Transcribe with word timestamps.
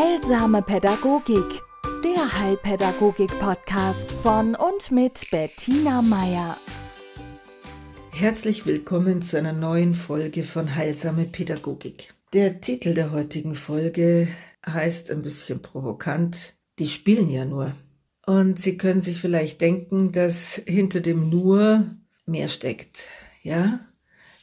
Heilsame 0.00 0.62
Pädagogik, 0.62 1.60
der 2.02 2.38
Heilpädagogik-Podcast 2.40 4.10
von 4.10 4.54
und 4.54 4.90
mit 4.90 5.30
Bettina 5.30 6.00
Meier. 6.00 6.56
Herzlich 8.10 8.64
willkommen 8.64 9.20
zu 9.20 9.36
einer 9.36 9.52
neuen 9.52 9.94
Folge 9.94 10.44
von 10.44 10.74
Heilsame 10.74 11.24
Pädagogik. 11.24 12.14
Der 12.32 12.62
Titel 12.62 12.94
der 12.94 13.12
heutigen 13.12 13.54
Folge 13.54 14.28
heißt 14.66 15.10
ein 15.10 15.20
bisschen 15.20 15.60
provokant, 15.60 16.54
die 16.78 16.88
spielen 16.88 17.28
ja 17.28 17.44
nur. 17.44 17.74
Und 18.24 18.58
Sie 18.58 18.78
können 18.78 19.02
sich 19.02 19.20
vielleicht 19.20 19.60
denken, 19.60 20.12
dass 20.12 20.62
hinter 20.66 21.00
dem 21.00 21.28
nur 21.28 21.84
mehr 22.24 22.48
steckt. 22.48 23.02
Ja? 23.42 23.80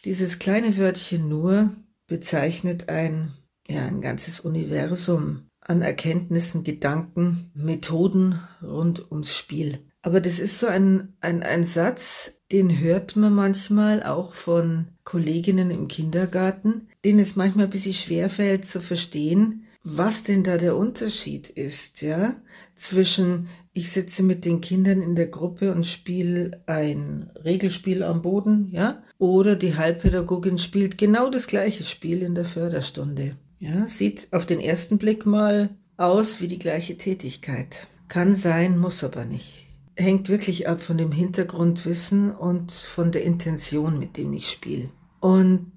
Dieses 0.06 0.38
kleine 0.38 0.78
Wörtchen 0.78 1.28
nur 1.28 1.72
bezeichnet 2.06 2.90
ein, 2.90 3.32
ja, 3.68 3.88
ein 3.88 4.02
ganzes 4.02 4.40
Universum 4.40 5.47
an 5.68 5.82
Erkenntnissen, 5.82 6.64
Gedanken, 6.64 7.52
Methoden 7.54 8.40
rund 8.62 9.12
ums 9.12 9.36
Spiel. 9.36 9.80
Aber 10.02 10.22
das 10.22 10.40
ist 10.40 10.60
so 10.60 10.68
ein, 10.68 11.14
ein, 11.20 11.44
ein 11.44 11.64
Satz, 11.64 12.40
den 12.52 12.80
hört 12.80 13.18
man 13.18 13.34
manchmal 13.34 14.04
auch 14.04 14.34
von 14.34 14.88
Kolleginnen 15.04 15.70
im 15.70 15.90
Kindergarten, 15.90 16.88
denen 17.04 17.20
es 17.20 17.36
manchmal 17.36 17.66
ein 17.66 17.72
bisschen 17.72 17.94
schwerfällt 17.94 18.66
zu 18.66 18.80
verstehen, 18.80 19.66
was 19.84 20.24
denn 20.24 20.44
da 20.44 20.58
der 20.58 20.76
Unterschied 20.76 21.50
ist, 21.50 22.02
ja, 22.02 22.36
zwischen 22.76 23.48
ich 23.74 23.92
sitze 23.92 24.24
mit 24.24 24.44
den 24.44 24.60
Kindern 24.60 25.02
in 25.02 25.16
der 25.16 25.28
Gruppe 25.28 25.72
und 25.72 25.86
spiele 25.86 26.64
ein 26.66 27.30
Regelspiel 27.44 28.04
am 28.04 28.22
Boden, 28.22 28.70
ja, 28.72 29.04
oder 29.18 29.56
die 29.56 29.76
Heilpädagogin 29.76 30.58
spielt 30.58 30.98
genau 30.98 31.30
das 31.30 31.48
gleiche 31.48 31.84
Spiel 31.84 32.22
in 32.22 32.36
der 32.36 32.46
Förderstunde. 32.46 33.38
Ja, 33.60 33.88
sieht 33.88 34.28
auf 34.32 34.46
den 34.46 34.60
ersten 34.60 34.98
Blick 34.98 35.26
mal 35.26 35.70
aus 35.98 36.42
wie 36.42 36.48
die 36.48 36.60
gleiche 36.60 36.98
Tätigkeit. 36.98 37.88
Kann 38.08 38.36
sein, 38.36 38.78
muss 38.78 39.04
aber 39.04 39.26
nicht. 39.26 39.66
Hängt 39.96 40.30
wirklich 40.30 40.68
ab 40.68 40.82
von 40.82 40.98
dem 40.98 41.12
Hintergrundwissen 41.12 42.32
und 42.32 42.72
von 42.72 43.12
der 43.12 43.24
Intention, 43.24 43.98
mit 43.98 44.16
dem 44.16 44.32
ich 44.34 44.50
spiele. 44.50 44.90
Und 45.20 45.72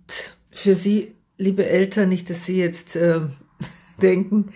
für 0.51 0.75
Sie, 0.75 1.15
liebe 1.39 1.67
Eltern, 1.67 2.11
nicht, 2.11 2.29
dass 2.29 2.45
Sie 2.45 2.59
jetzt 2.59 2.97
äh, 2.97 3.21
denken, 4.03 4.53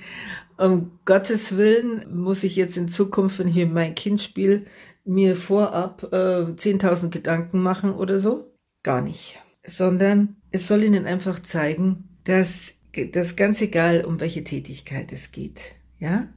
um 0.58 0.98
Gottes 1.04 1.56
Willen 1.56 2.04
muss 2.14 2.44
ich 2.44 2.56
jetzt 2.56 2.76
in 2.76 2.88
Zukunft, 2.88 3.38
wenn 3.38 3.48
ich 3.48 3.56
meinem 3.66 3.94
Kind 3.94 4.20
spiele, 4.20 4.66
mir 5.04 5.34
vorab 5.34 6.04
äh, 6.12 6.44
10.000 6.52 7.08
Gedanken 7.08 7.60
machen 7.60 7.92
oder 7.92 8.18
so. 8.18 8.52
Gar 8.82 9.00
nicht. 9.00 9.40
Sondern 9.66 10.36
es 10.50 10.68
soll 10.68 10.84
Ihnen 10.84 11.06
einfach 11.06 11.40
zeigen, 11.40 12.08
dass 12.24 12.76
das 13.12 13.36
ganz 13.36 13.60
egal, 13.60 14.04
um 14.04 14.20
welche 14.20 14.44
Tätigkeit 14.44 15.12
es 15.12 15.32
geht. 15.32 15.74
Ja? 15.98 16.28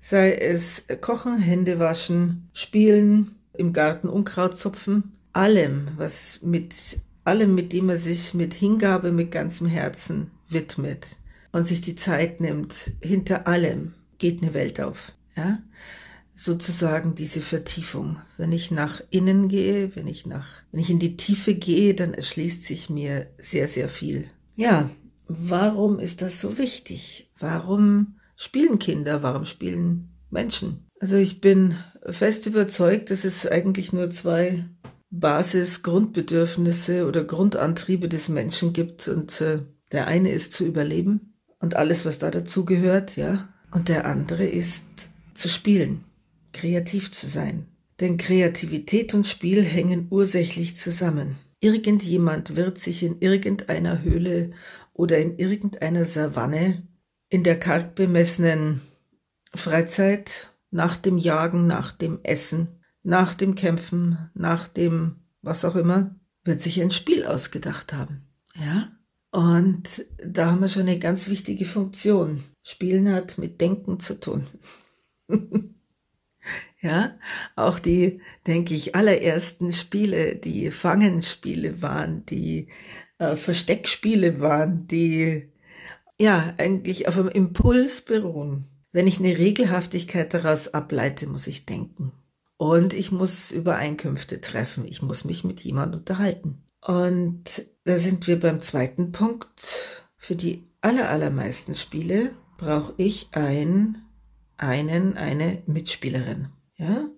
Sei 0.00 0.34
es 0.34 0.84
Kochen, 1.00 1.38
Hände 1.38 1.78
waschen, 1.78 2.48
spielen, 2.52 3.36
im 3.54 3.72
Garten 3.72 4.08
Unkraut 4.08 4.56
zupfen, 4.56 5.12
allem, 5.32 5.88
was 5.96 6.40
mit 6.42 6.74
allem, 7.24 7.54
mit 7.54 7.72
dem 7.72 7.88
er 7.88 7.96
sich 7.96 8.34
mit 8.34 8.54
Hingabe, 8.54 9.12
mit 9.12 9.30
ganzem 9.30 9.66
Herzen 9.66 10.30
widmet 10.48 11.18
und 11.52 11.66
sich 11.66 11.80
die 11.80 11.96
Zeit 11.96 12.40
nimmt, 12.40 12.92
hinter 13.00 13.46
allem 13.46 13.94
geht 14.18 14.42
eine 14.42 14.54
Welt 14.54 14.80
auf. 14.80 15.12
Ja? 15.36 15.58
Sozusagen 16.34 17.14
diese 17.14 17.40
Vertiefung. 17.40 18.18
Wenn 18.36 18.52
ich 18.52 18.70
nach 18.70 19.00
innen 19.10 19.48
gehe, 19.48 19.94
wenn 19.94 20.06
ich 20.06 20.26
nach, 20.26 20.48
wenn 20.72 20.80
ich 20.80 20.90
in 20.90 20.98
die 20.98 21.16
Tiefe 21.16 21.54
gehe, 21.54 21.94
dann 21.94 22.12
erschließt 22.12 22.64
sich 22.64 22.90
mir 22.90 23.28
sehr, 23.38 23.68
sehr 23.68 23.88
viel. 23.88 24.28
Ja, 24.56 24.90
warum 25.28 25.98
ist 25.98 26.22
das 26.22 26.40
so 26.40 26.58
wichtig? 26.58 27.30
Warum 27.38 28.16
spielen 28.36 28.78
Kinder? 28.78 29.22
Warum 29.22 29.44
spielen 29.44 30.10
Menschen? 30.30 30.86
Also 31.00 31.16
ich 31.16 31.40
bin 31.40 31.76
fest 32.10 32.46
überzeugt, 32.46 33.10
dass 33.10 33.24
es 33.24 33.46
eigentlich 33.46 33.92
nur 33.92 34.10
zwei 34.10 34.64
Basis-Grundbedürfnisse 35.10 37.06
oder 37.06 37.24
Grundantriebe 37.24 38.08
des 38.08 38.28
Menschen 38.28 38.72
gibt 38.72 39.06
und 39.08 39.40
äh, 39.40 39.60
der 39.92 40.06
eine 40.08 40.30
ist 40.30 40.52
zu 40.52 40.64
überleben 40.64 41.34
und 41.60 41.76
alles, 41.76 42.04
was 42.04 42.18
da 42.18 42.30
dazu 42.30 42.64
gehört, 42.64 43.16
ja. 43.16 43.48
Und 43.70 43.88
der 43.88 44.06
andere 44.06 44.44
ist 44.44 44.84
zu 45.34 45.48
spielen, 45.48 46.04
kreativ 46.52 47.12
zu 47.12 47.26
sein. 47.26 47.66
Denn 48.00 48.16
Kreativität 48.16 49.14
und 49.14 49.26
Spiel 49.26 49.64
hängen 49.64 50.08
ursächlich 50.10 50.76
zusammen. 50.76 51.36
Irgendjemand 51.60 52.56
wird 52.56 52.78
sich 52.78 53.02
in 53.02 53.20
irgendeiner 53.20 54.02
Höhle 54.02 54.50
oder 54.94 55.18
in 55.18 55.36
irgendeiner 55.36 56.06
Savanne 56.06 56.88
in 57.28 57.44
der 57.44 57.58
karg 57.58 57.94
bemessenen 57.94 58.80
Freizeit 59.54 60.52
nach 60.70 60.96
dem 60.96 61.18
Jagen, 61.18 61.66
nach 61.66 61.92
dem 61.92 62.20
Essen, 62.22 62.80
nach 63.02 63.34
dem 63.34 63.54
Kämpfen, 63.54 64.30
nach 64.34 64.66
dem 64.66 65.16
was 65.42 65.64
auch 65.64 65.76
immer, 65.76 66.14
wird 66.42 66.60
sich 66.60 66.80
ein 66.80 66.90
Spiel 66.90 67.26
ausgedacht 67.26 67.92
haben. 67.92 68.22
Ja? 68.54 68.90
Und 69.30 70.06
da 70.24 70.50
haben 70.50 70.60
wir 70.60 70.68
schon 70.68 70.82
eine 70.82 70.98
ganz 70.98 71.28
wichtige 71.28 71.64
Funktion. 71.64 72.44
Spielen 72.62 73.12
hat 73.12 73.36
mit 73.36 73.60
Denken 73.60 73.98
zu 74.00 74.18
tun. 74.18 74.46
ja, 76.80 77.18
auch 77.56 77.78
die, 77.78 78.20
denke 78.46 78.74
ich, 78.74 78.94
allerersten 78.94 79.72
Spiele, 79.72 80.36
die 80.36 80.70
Fangenspiele 80.70 81.82
waren, 81.82 82.24
die 82.26 82.68
äh, 83.32 83.36
Versteckspiele 83.36 84.40
waren, 84.40 84.86
die 84.86 85.48
ja 86.18 86.54
eigentlich 86.58 87.08
auf 87.08 87.18
einem 87.18 87.28
Impuls 87.28 88.02
beruhen. 88.02 88.66
Wenn 88.92 89.06
ich 89.06 89.18
eine 89.18 89.36
Regelhaftigkeit 89.36 90.32
daraus 90.32 90.68
ableite, 90.72 91.26
muss 91.26 91.46
ich 91.46 91.66
denken. 91.66 92.12
Und 92.56 92.94
ich 92.94 93.10
muss 93.10 93.50
Übereinkünfte 93.50 94.40
treffen. 94.40 94.86
Ich 94.86 95.02
muss 95.02 95.24
mich 95.24 95.42
mit 95.42 95.62
jemandem 95.62 96.00
unterhalten. 96.00 96.62
Und 96.80 97.66
da 97.84 97.96
sind 97.96 98.26
wir 98.26 98.38
beim 98.38 98.60
zweiten 98.60 99.10
Punkt. 99.10 100.04
Für 100.16 100.36
die 100.36 100.64
allermeisten 100.80 101.74
Spiele 101.74 102.32
brauche 102.56 102.94
ich 102.96 103.28
ein, 103.32 103.98
einen, 104.56 105.16
eine 105.16 105.62
Mitspielerin. 105.66 106.48
Ja? 106.76 107.08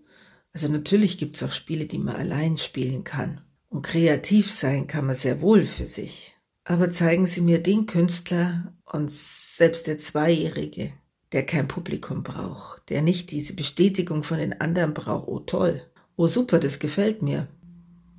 Also 0.53 0.69
natürlich 0.69 1.19
gibt 1.19 1.37
es 1.37 1.43
auch 1.43 1.51
Spiele, 1.51 1.87
die 1.87 1.99
man 1.99 2.17
allein 2.17 2.57
spielen 2.57 3.05
kann. 3.05 3.43
Und 3.69 3.83
kreativ 3.83 4.51
sein 4.51 4.87
kann 4.87 5.07
man 5.07 5.17
sehr 5.17 5.41
wohl 5.41 5.65
für 5.65 5.87
sich. 5.87 6.35
Aber 6.65 6.91
zeigen 6.91 7.27
Sie 7.27 7.41
mir 7.41 7.63
den 7.63 7.87
Künstler 7.87 8.73
und 8.85 9.11
selbst 9.11 9.87
der 9.87 9.99
Zweijährige, 9.99 10.93
der 11.33 11.45
kein 11.45 11.69
Publikum 11.69 12.23
braucht, 12.23 12.89
der 12.91 13.03
nicht 13.03 13.31
diese 13.31 13.55
Bestätigung 13.55 14.23
von 14.23 14.39
den 14.39 14.61
anderen 14.61 14.95
braucht. 14.95 15.29
Oh 15.29 15.41
toll, 15.41 15.83
oh 16.17 16.27
super, 16.27 16.59
das 16.59 16.79
gefällt 16.79 17.23
mir. 17.23 17.49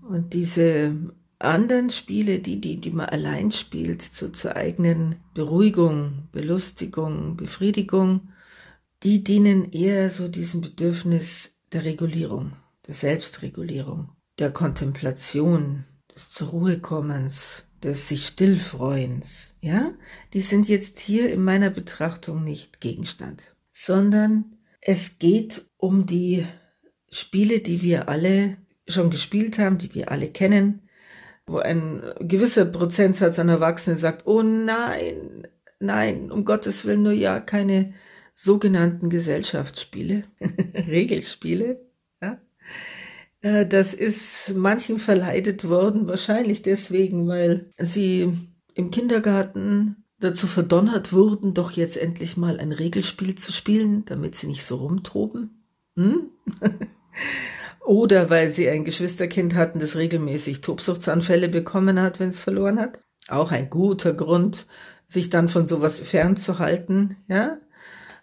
Und 0.01 0.33
diese 0.33 0.95
anderen 1.39 1.89
Spiele, 1.89 2.39
die, 2.39 2.59
die, 2.61 2.77
die 2.77 2.91
man 2.91 3.07
allein 3.07 3.51
spielt, 3.51 4.01
so 4.01 4.29
zur 4.29 4.55
eigenen 4.55 5.17
Beruhigung, 5.33 6.29
Belustigung, 6.31 7.37
Befriedigung, 7.37 8.29
die 9.03 9.23
dienen 9.23 9.71
eher 9.71 10.09
so 10.09 10.27
diesem 10.27 10.61
Bedürfnis 10.61 11.57
der 11.71 11.85
Regulierung, 11.85 12.53
der 12.87 12.93
Selbstregulierung, 12.93 14.09
der 14.39 14.51
Kontemplation, 14.51 15.85
des 16.13 16.31
zur 16.31 16.49
Ruhe 16.49 16.79
kommens, 16.79 17.67
des 17.83 18.07
sich 18.07 18.27
stillfreuens, 18.27 19.55
ja? 19.61 19.91
Die 20.33 20.41
sind 20.41 20.67
jetzt 20.67 20.99
hier 20.99 21.31
in 21.31 21.43
meiner 21.43 21.69
Betrachtung 21.69 22.43
nicht 22.43 22.81
Gegenstand, 22.81 23.55
sondern 23.71 24.57
es 24.81 25.19
geht 25.19 25.65
um 25.77 26.05
die 26.05 26.45
Spiele, 27.09 27.59
die 27.59 27.81
wir 27.81 28.09
alle 28.09 28.57
schon 28.87 29.09
gespielt 29.09 29.59
haben, 29.59 29.77
die 29.77 29.93
wir 29.93 30.11
alle 30.11 30.29
kennen, 30.29 30.81
wo 31.45 31.57
ein 31.57 32.03
gewisser 32.19 32.65
Prozentsatz 32.65 33.39
an 33.39 33.49
Erwachsenen 33.49 33.97
sagt, 33.97 34.27
oh 34.27 34.43
nein, 34.43 35.47
nein, 35.79 36.31
um 36.31 36.45
Gottes 36.45 36.85
Willen 36.85 37.03
nur 37.03 37.13
ja 37.13 37.39
keine 37.39 37.93
sogenannten 38.33 39.09
Gesellschaftsspiele, 39.09 40.23
Regelspiele. 40.39 41.86
Äh, 43.47 43.65
das 43.65 43.93
ist 43.93 44.55
manchen 44.55 44.99
verleidet 44.99 45.69
worden, 45.69 46.07
wahrscheinlich 46.07 46.61
deswegen, 46.61 47.27
weil 47.27 47.69
sie 47.77 48.33
im 48.73 48.91
Kindergarten 48.91 50.03
dazu 50.19 50.47
verdonnert 50.47 51.13
wurden, 51.13 51.53
doch 51.53 51.71
jetzt 51.71 51.97
endlich 51.97 52.37
mal 52.37 52.59
ein 52.59 52.71
Regelspiel 52.71 53.35
zu 53.35 53.51
spielen, 53.51 54.03
damit 54.05 54.35
sie 54.35 54.47
nicht 54.47 54.65
so 54.65 54.77
rumtoben. 54.77 55.63
Hm? 55.95 56.31
Oder 57.85 58.29
weil 58.29 58.49
sie 58.49 58.67
ein 58.69 58.83
Geschwisterkind 58.83 59.55
hatten, 59.55 59.79
das 59.79 59.95
regelmäßig 59.95 60.61
Tobsuchtsanfälle 60.61 61.47
bekommen 61.47 62.01
hat, 62.01 62.19
wenn 62.19 62.29
es 62.29 62.41
verloren 62.41 62.79
hat. 62.79 63.01
Auch 63.29 63.51
ein 63.51 63.69
guter 63.69 64.13
Grund, 64.13 64.67
sich 65.05 65.29
dann 65.29 65.47
von 65.47 65.65
sowas 65.65 65.99
fernzuhalten, 65.99 67.15
ja. 67.29 67.59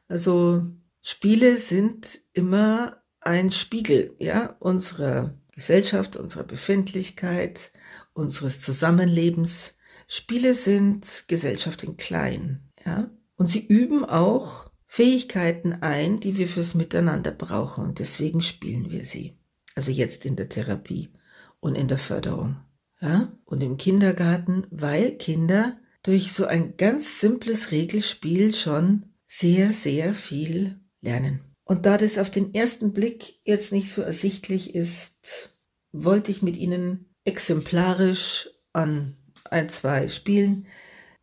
Also 0.07 0.67
Spiele 1.01 1.57
sind 1.57 2.21
immer 2.35 3.04
ein 3.27 3.51
Spiegel, 3.51 4.15
ja, 4.19 4.57
unserer 4.61 5.35
Gesellschaft, 5.53 6.17
unserer 6.17 6.45
Befindlichkeit, 6.45 7.73
unseres 8.13 8.61
Zusammenlebens. 8.61 9.79
Spiele 10.07 10.55
sind 10.55 11.25
Gesellschaft 11.29 11.85
in 11.85 11.97
klein, 11.97 12.61
ja. 12.85 13.11
Und 13.37 13.49
sie 13.49 13.67
üben 13.67 14.05
auch 14.05 14.71
Fähigkeiten 14.87 15.73
ein, 15.73 16.21
die 16.21 16.39
wir 16.39 16.47
fürs 16.47 16.77
Miteinander 16.77 17.33
brauchen. 17.33 17.85
Und 17.85 17.99
deswegen 17.99 18.41
spielen 18.43 18.91
wir 18.91 19.03
sie. 19.03 19.37
Also 19.75 19.91
jetzt 19.91 20.25
in 20.25 20.37
der 20.37 20.49
Therapie 20.49 21.11
und 21.59 21.75
in 21.75 21.89
der 21.89 21.99
Förderung. 21.99 22.59
Ja? 23.01 23.33
Und 23.45 23.61
im 23.61 23.77
Kindergarten, 23.77 24.69
weil 24.71 25.17
Kinder 25.17 25.77
durch 26.05 26.33
so 26.33 26.47
ein 26.47 26.77
ganz 26.77 27.21
simples 27.21 27.73
Regelspiel 27.73 28.55
schon 28.55 29.07
sehr, 29.27 29.73
sehr 29.73 30.15
viel 30.15 30.79
lernen. 31.01 31.41
Und 31.65 31.87
da 31.87 31.97
das 31.97 32.19
auf 32.19 32.31
den 32.31 32.55
ersten 32.55 32.93
Blick 32.93 33.41
jetzt 33.45 33.73
nicht 33.73 33.93
so 33.93 34.03
ersichtlich 34.03 34.75
ist, 34.75 35.51
wollte 35.93 36.31
ich 36.31 36.43
mit 36.43 36.57
Ihnen 36.57 37.07
exemplarisch 37.25 38.51
an 38.73 39.17
ein, 39.51 39.69
zwei 39.69 40.09
Spielen 40.09 40.67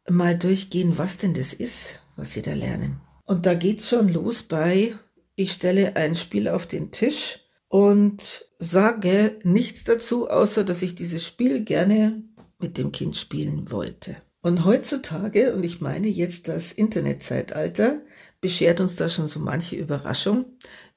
mal 0.09 0.37
durchgehen, 0.37 0.97
was 0.97 1.17
denn 1.17 1.33
das 1.33 1.53
ist, 1.53 1.99
was 2.15 2.33
Sie 2.33 2.41
da 2.41 2.53
lernen. 2.53 3.01
Und 3.25 3.45
da 3.45 3.53
geht's 3.53 3.87
schon 3.87 4.09
los 4.09 4.43
bei, 4.43 4.95
ich 5.35 5.51
stelle 5.51 5.95
ein 5.95 6.15
Spiel 6.15 6.47
auf 6.47 6.65
den 6.65 6.91
Tisch 6.91 7.39
und 7.67 8.45
sage 8.59 9.39
nichts 9.43 9.83
dazu, 9.83 10.29
außer 10.29 10.63
dass 10.63 10.81
ich 10.81 10.95
dieses 10.95 11.25
Spiel 11.25 11.63
gerne 11.63 12.23
mit 12.59 12.77
dem 12.77 12.91
Kind 12.91 13.15
spielen 13.15 13.71
wollte. 13.71 14.15
Und 14.41 14.65
heutzutage, 14.65 15.53
und 15.53 15.63
ich 15.63 15.81
meine 15.81 16.07
jetzt 16.07 16.47
das 16.47 16.71
Internetzeitalter, 16.71 18.01
beschert 18.41 18.81
uns 18.81 18.95
da 18.95 19.07
schon 19.07 19.27
so 19.27 19.39
manche 19.39 19.75
Überraschung. 19.75 20.45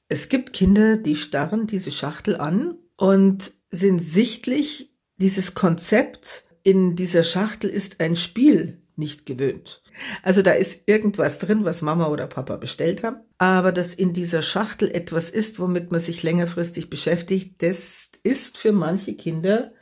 Es 0.07 0.29
gibt 0.29 0.53
Kinder, 0.53 0.97
die 0.97 1.15
starren 1.15 1.67
diese 1.67 1.91
Schachtel 1.91 2.35
an 2.35 2.77
und 2.97 3.53
sind 3.71 3.99
sichtlich 3.99 4.91
dieses 5.17 5.53
Konzept 5.53 6.43
in 6.63 6.95
dieser 6.95 7.23
Schachtel 7.23 7.69
ist 7.69 7.99
ein 7.99 8.15
Spiel 8.15 8.81
nicht 8.95 9.25
gewöhnt. 9.25 9.83
Also 10.23 10.41
da 10.41 10.53
ist 10.53 10.87
irgendwas 10.87 11.39
drin, 11.39 11.63
was 11.63 11.81
Mama 11.81 12.07
oder 12.07 12.27
Papa 12.27 12.57
bestellt 12.57 13.03
haben. 13.03 13.17
Aber 13.37 13.71
dass 13.71 13.93
in 13.93 14.13
dieser 14.13 14.41
Schachtel 14.41 14.89
etwas 14.89 15.29
ist, 15.29 15.59
womit 15.59 15.91
man 15.91 15.99
sich 15.99 16.23
längerfristig 16.23 16.89
beschäftigt, 16.89 17.61
das 17.61 18.09
ist 18.23 18.57
für 18.57 18.71
manche 18.71 19.15
Kinder 19.15 19.73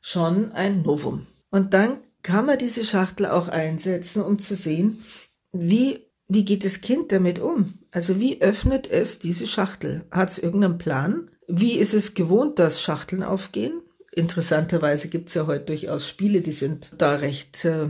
schon 0.00 0.52
ein 0.52 0.82
Novum. 0.82 1.26
Und 1.50 1.74
dann 1.74 1.98
kann 2.22 2.46
man 2.46 2.58
diese 2.58 2.84
Schachtel 2.84 3.26
auch 3.26 3.48
einsetzen, 3.48 4.22
um 4.22 4.38
zu 4.38 4.56
sehen, 4.56 5.04
wie, 5.52 6.05
wie 6.28 6.44
geht 6.44 6.64
das 6.64 6.80
Kind 6.80 7.12
damit 7.12 7.38
um? 7.38 7.74
Also 7.90 8.18
wie 8.20 8.40
öffnet 8.42 8.90
es 8.90 9.18
diese 9.18 9.46
Schachtel? 9.46 10.04
Hat 10.10 10.30
es 10.30 10.38
irgendeinen 10.38 10.78
Plan? 10.78 11.30
Wie 11.46 11.74
ist 11.74 11.94
es 11.94 12.14
gewohnt, 12.14 12.58
dass 12.58 12.82
Schachteln 12.82 13.22
aufgehen? 13.22 13.80
Interessanterweise 14.12 15.08
gibt 15.08 15.28
es 15.28 15.34
ja 15.34 15.46
heute 15.46 15.66
durchaus 15.66 16.08
Spiele, 16.08 16.40
die 16.40 16.52
sind 16.52 16.94
da 16.98 17.16
recht 17.16 17.64
äh, 17.64 17.88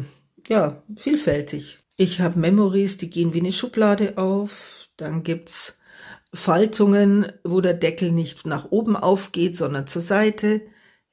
ja, 0.48 0.82
vielfältig. 0.96 1.78
Ich 1.96 2.20
habe 2.20 2.38
Memories, 2.38 2.98
die 2.98 3.08
gehen 3.08 3.32
wie 3.32 3.40
eine 3.40 3.52
Schublade 3.52 4.18
auf. 4.18 4.88
Dann 4.96 5.22
gibt's 5.22 5.78
Faltungen, 6.34 7.32
wo 7.44 7.60
der 7.60 7.74
Deckel 7.74 8.12
nicht 8.12 8.46
nach 8.46 8.70
oben 8.70 8.96
aufgeht, 8.96 9.56
sondern 9.56 9.86
zur 9.86 10.02
Seite. 10.02 10.62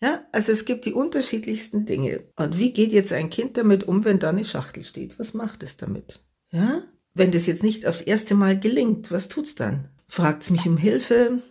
Ja, 0.01 0.25
also 0.33 0.51
es 0.51 0.65
gibt 0.65 0.85
die 0.85 0.93
unterschiedlichsten 0.93 1.85
Dinge. 1.85 2.25
Und 2.35 2.57
wie 2.57 2.73
geht 2.73 2.91
jetzt 2.91 3.13
ein 3.13 3.29
Kind 3.29 3.55
damit 3.55 3.85
um, 3.85 4.03
wenn 4.03 4.19
da 4.19 4.29
eine 4.29 4.43
Schachtel 4.43 4.83
steht? 4.83 5.17
Was 5.17 5.33
macht 5.33 5.63
es 5.63 5.77
damit? 5.77 6.19
Ja? 6.51 6.83
Wenn 7.13 7.31
das 7.31 7.45
jetzt 7.45 7.63
nicht 7.63 7.85
aufs 7.85 8.01
erste 8.01 8.35
Mal 8.35 8.59
gelingt, 8.59 9.11
was 9.11 9.27
tut's 9.27 9.55
dann? 9.55 9.89
Fragt's 10.07 10.49
mich 10.49 10.67
um 10.67 10.77
Hilfe? 10.77 11.41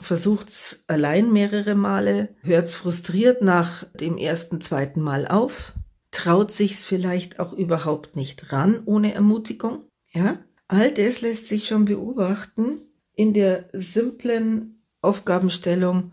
Versucht's 0.00 0.84
allein 0.88 1.32
mehrere 1.32 1.74
Male? 1.74 2.34
Hört's 2.42 2.74
frustriert 2.74 3.42
nach 3.42 3.84
dem 3.94 4.18
ersten, 4.18 4.60
zweiten 4.60 5.00
Mal 5.00 5.28
auf? 5.28 5.74
Traut 6.10 6.50
sich's 6.50 6.84
vielleicht 6.84 7.38
auch 7.38 7.52
überhaupt 7.52 8.16
nicht 8.16 8.52
ran 8.52 8.82
ohne 8.84 9.14
Ermutigung? 9.14 9.84
Ja? 10.10 10.38
All 10.68 10.90
das 10.90 11.20
lässt 11.20 11.48
sich 11.48 11.66
schon 11.68 11.84
beobachten 11.84 12.80
in 13.14 13.34
der 13.34 13.68
simplen 13.72 14.82
Aufgabenstellung, 15.00 16.12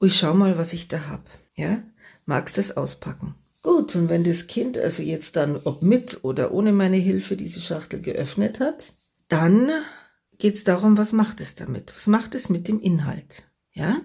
ich 0.00 0.16
schau 0.18 0.34
mal, 0.34 0.56
was 0.58 0.72
ich 0.72 0.88
da 0.88 1.08
hab. 1.08 1.28
Ja, 1.54 1.82
magst 2.24 2.58
das 2.58 2.76
auspacken? 2.76 3.34
Gut, 3.62 3.94
und 3.94 4.08
wenn 4.08 4.24
das 4.24 4.46
Kind 4.46 4.78
also 4.78 5.02
jetzt 5.02 5.36
dann, 5.36 5.60
ob 5.64 5.82
mit 5.82 6.24
oder 6.24 6.52
ohne 6.52 6.72
meine 6.72 6.96
Hilfe, 6.96 7.36
diese 7.36 7.60
Schachtel 7.60 8.00
geöffnet 8.00 8.58
hat, 8.58 8.94
dann 9.28 9.70
geht 10.38 10.54
es 10.54 10.64
darum, 10.64 10.96
was 10.96 11.12
macht 11.12 11.40
es 11.40 11.54
damit? 11.54 11.94
Was 11.94 12.06
macht 12.06 12.34
es 12.34 12.48
mit 12.48 12.68
dem 12.68 12.80
Inhalt? 12.80 13.44
Ja? 13.72 14.00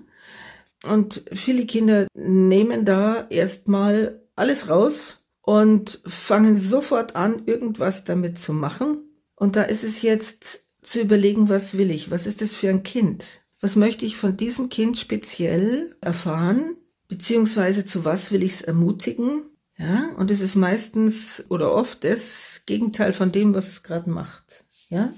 Und 0.84 1.24
viele 1.32 1.66
Kinder 1.66 2.08
nehmen 2.14 2.86
da 2.86 3.28
erstmal 3.30 4.22
alles 4.36 4.70
raus 4.70 5.26
und 5.42 6.02
fangen 6.06 6.58
sofort 6.58 7.16
an, 7.16 7.44
irgendwas 7.46 8.04
damit 8.04 8.38
zu 8.38 8.52
machen. 8.52 9.10
Und 9.36 9.56
da 9.56 9.64
ist 9.64 9.84
es 9.84 10.02
jetzt 10.02 10.66
zu 10.82 11.02
überlegen, 11.02 11.50
was 11.50 11.78
will 11.78 11.92
ich? 11.92 12.12
Was 12.12 12.28
ist 12.28 12.42
das 12.42 12.54
für 12.54 12.70
ein 12.70 12.84
Kind? 12.84 13.42
Was 13.62 13.76
möchte 13.76 14.06
ich 14.06 14.18
von 14.18 14.38
diesem 14.38 14.70
Kind 14.70 15.00
speziell 15.00 15.96
erfahren? 16.02 16.76
Beziehungsweise 17.16 17.86
zu 17.86 18.04
was 18.04 18.34
will 18.34 18.44
ich 18.44 18.52
es 18.52 18.62
ermutigen? 18.62 19.44
Ja, 19.78 20.10
und 20.18 20.32
es 20.32 20.42
ist 20.42 20.56
meistens 20.56 21.46
oder 21.48 21.74
oft 21.74 22.04
das 22.04 22.64
Gegenteil 22.66 23.14
von 23.14 23.32
dem, 23.32 23.54
was 23.54 23.70
es 23.70 23.84
gerade 23.84 24.10
macht. 24.10 24.66
Ja, 24.90 25.14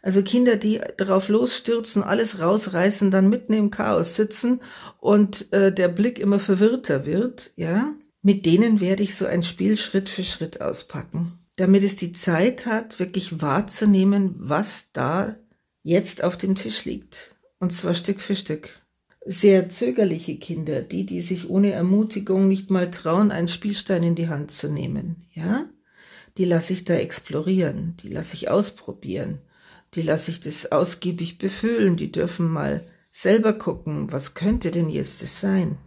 also 0.00 0.22
Kinder, 0.22 0.54
die 0.54 0.80
darauf 0.96 1.28
losstürzen, 1.28 2.04
alles 2.04 2.38
rausreißen, 2.38 3.10
dann 3.10 3.28
mitten 3.28 3.52
im 3.52 3.72
Chaos 3.72 4.14
sitzen 4.14 4.60
und 5.00 5.52
äh, 5.52 5.72
der 5.72 5.88
Blick 5.88 6.20
immer 6.20 6.38
verwirrter 6.38 7.04
wird, 7.04 7.50
ja, 7.56 7.92
mit 8.22 8.46
denen 8.46 8.80
werde 8.80 9.02
ich 9.02 9.16
so 9.16 9.26
ein 9.26 9.42
Spiel 9.42 9.76
Schritt 9.76 10.08
für 10.08 10.24
Schritt 10.24 10.60
auspacken, 10.60 11.40
damit 11.56 11.82
es 11.82 11.96
die 11.96 12.12
Zeit 12.12 12.66
hat, 12.66 13.00
wirklich 13.00 13.40
wahrzunehmen, 13.42 14.36
was 14.38 14.92
da 14.92 15.34
jetzt 15.82 16.22
auf 16.22 16.36
dem 16.36 16.54
Tisch 16.54 16.84
liegt. 16.84 17.34
Und 17.58 17.72
zwar 17.72 17.94
Stück 17.94 18.20
für 18.20 18.36
Stück 18.36 18.83
sehr 19.24 19.70
zögerliche 19.70 20.36
Kinder, 20.36 20.82
die, 20.82 21.06
die 21.06 21.20
sich 21.20 21.48
ohne 21.48 21.72
Ermutigung 21.72 22.48
nicht 22.48 22.70
mal 22.70 22.90
trauen, 22.90 23.30
einen 23.30 23.48
Spielstein 23.48 24.02
in 24.02 24.14
die 24.14 24.28
Hand 24.28 24.50
zu 24.50 24.68
nehmen, 24.68 25.26
ja? 25.32 25.66
Die 26.36 26.44
lasse 26.44 26.72
ich 26.72 26.84
da 26.84 26.94
explorieren, 26.94 27.96
die 28.02 28.08
lasse 28.08 28.34
ich 28.34 28.50
ausprobieren, 28.50 29.38
die 29.94 30.02
lasse 30.02 30.30
ich 30.30 30.40
das 30.40 30.72
ausgiebig 30.72 31.38
befühlen, 31.38 31.96
die 31.96 32.10
dürfen 32.10 32.48
mal 32.48 32.84
selber 33.10 33.52
gucken, 33.52 34.12
was 34.12 34.34
könnte 34.34 34.70
denn 34.70 34.90
jetzt 34.90 35.22
das 35.22 35.40
sein, 35.40 35.78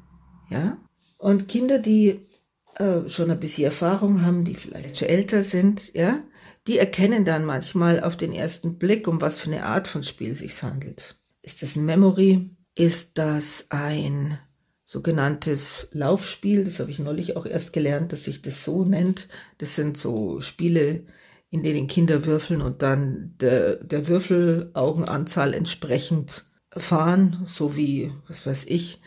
ja? 0.50 0.78
Und 1.18 1.48
Kinder, 1.48 1.80
die 1.80 2.22
äh, 2.76 3.08
schon 3.08 3.30
ein 3.30 3.40
bisschen 3.40 3.66
Erfahrung 3.66 4.22
haben, 4.24 4.46
die 4.46 4.56
vielleicht 4.56 4.98
schon 4.98 5.10
älter 5.10 5.44
sind, 5.44 5.94
ja, 5.94 6.24
die 6.68 6.78
erkennen 6.78 7.26
dann 7.26 7.46
manchmal 7.46 8.02
auf 8.04 8.18
den 8.18 8.34
ersten 8.34 8.78
Blick, 8.78 9.08
um 9.08 9.22
was 9.22 9.40
für 9.40 9.52
eine 9.52 9.66
Art 9.66 9.88
von 9.88 10.04
Spiel 10.04 10.36
sich's 10.36 10.64
handelt. 10.64 11.18
Ist 11.42 11.62
das 11.62 11.76
ein 11.76 11.86
Memory? 11.86 12.50
Ist 12.78 13.18
das 13.18 13.66
ein 13.70 14.38
sogenanntes 14.86 15.90
Laufspiel. 15.92 16.64
Das 16.64 16.80
habe 16.80 16.92
ich 16.92 17.00
neulich 17.00 17.36
auch 17.36 17.46
erst 17.46 17.74
gelernt, 17.74 18.14
dass 18.14 18.24
sich 18.24 18.42
das 18.42 18.64
so 18.64 18.86
nennt. 18.86 19.28
Das 19.58 19.76
sind 19.76 19.98
so 19.98 20.42
Spiele, 20.42 21.04
in 21.50 21.64
denen 21.64 21.88
Kinder 21.88 22.26
würfeln 22.26 22.62
und 22.62 22.84
dann 22.84 23.34
der, 23.42 23.76
der 23.76 24.08
Würfelaugenanzahl 24.08 25.54
entsprechend 25.54 26.46
fahren, 26.76 27.42
so 27.46 27.76
wie, 27.76 28.12
was 28.28 28.46
weiß 28.46 28.66
ich, 28.68 29.02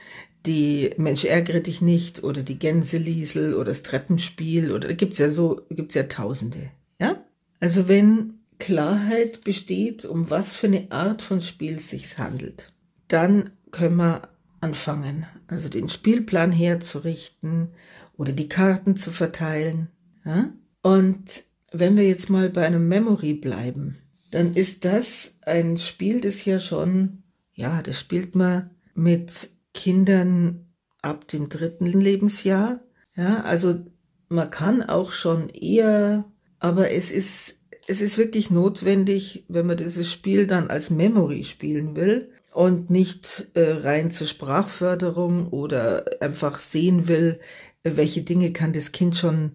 die 0.47 0.91
Mensch 0.97 1.25
ärgere 1.25 1.61
dich 1.61 1.81
nicht 1.81 2.25
oder 2.25 2.43
die 2.43 2.59
Gänseliesel 2.59 3.55
oder 3.55 3.67
das 3.67 3.83
Treppenspiel 3.83 4.73
oder 4.73 4.89
da 4.89 4.95
gibt's 4.95 5.19
ja 5.19 5.29
so, 5.29 5.61
gibt's 5.69 5.95
ja 5.95 6.05
Tausende, 6.05 6.71
ja? 6.99 7.23
Also 7.61 7.89
wenn 7.89 8.41
Klarheit 8.59 9.45
besteht, 9.45 10.07
um 10.07 10.31
was 10.31 10.55
für 10.55 10.67
eine 10.67 10.91
Art 10.91 11.21
von 11.23 11.43
Spiel 11.43 11.75
es 11.75 11.91
sich 11.91 12.17
handelt, 12.19 12.73
dann 13.09 13.51
können 13.71 13.97
wir 13.97 14.29
anfangen, 14.61 15.27
also 15.47 15.69
den 15.69 15.89
Spielplan 15.89 16.53
herzurichten 16.53 17.69
oder 18.17 18.33
die 18.33 18.49
Karten 18.49 18.97
zu 18.97 19.11
verteilen. 19.11 19.89
Ja? 20.25 20.53
Und 20.83 21.45
wenn 21.73 21.97
wir 21.97 22.07
jetzt 22.07 22.31
mal 22.31 22.51
bei 22.51 22.67
einem 22.67 22.89
Memory 22.89 23.35
bleiben, 23.35 23.99
dann 24.31 24.55
ist 24.55 24.85
das 24.85 25.37
ein 25.43 25.77
Spiel, 25.77 26.21
das 26.21 26.45
ja 26.45 26.59
schon, 26.59 27.23
ja, 27.55 27.83
das 27.83 27.99
spielt 27.99 28.35
man 28.35 28.71
mit 28.95 29.51
Kindern 29.75 30.67
ab 31.03 31.27
dem 31.29 31.49
dritten 31.49 31.87
Lebensjahr. 31.87 32.81
Ja, 33.17 33.43
also 33.43 33.85
man 34.29 34.51
kann 34.51 34.83
auch 34.83 35.13
schon 35.13 35.49
eher, 35.49 36.25
aber 36.59 36.91
es 36.91 37.11
ist, 37.11 37.61
es 37.89 38.01
ist 38.01 38.19
wirklich 38.19 38.51
notwendig, 38.51 39.45
wenn 39.49 39.67
man 39.67 39.77
dieses 39.77 40.11
Spiel 40.13 40.47
dann 40.47 40.69
als 40.69 40.91
Memory 40.91 41.45
spielen 41.45 41.97
will, 41.97 42.31
und 42.53 42.91
nicht 42.91 43.49
äh, 43.55 43.73
rein 43.73 44.11
zur 44.11 44.27
Sprachförderung 44.27 45.49
oder 45.49 46.05
einfach 46.21 46.59
sehen 46.59 47.09
will, 47.09 47.41
welche 47.83 48.23
Dinge 48.23 48.53
kann 48.53 48.73
das 48.73 48.93
Kind 48.93 49.17
schon 49.17 49.53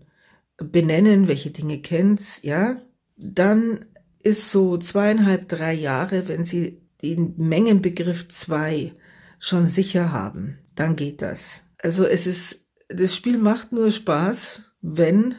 benennen, 0.57 1.27
welche 1.27 1.51
Dinge 1.51 1.81
kennt's, 1.81 2.41
ja, 2.43 2.81
dann 3.17 3.85
ist 4.23 4.51
so 4.51 4.77
zweieinhalb, 4.77 5.47
drei 5.49 5.73
Jahre, 5.73 6.27
wenn 6.27 6.43
Sie 6.43 6.81
den 7.01 7.35
Mengenbegriff 7.37 8.27
zwei 8.29 8.93
schon 9.39 9.65
sicher 9.65 10.11
haben, 10.11 10.57
dann 10.75 10.95
geht 10.95 11.21
das. 11.21 11.63
Also 11.77 12.05
es 12.05 12.25
ist, 12.25 12.65
das 12.87 13.15
Spiel 13.15 13.37
macht 13.37 13.71
nur 13.71 13.91
Spaß, 13.91 14.71
wenn 14.81 15.35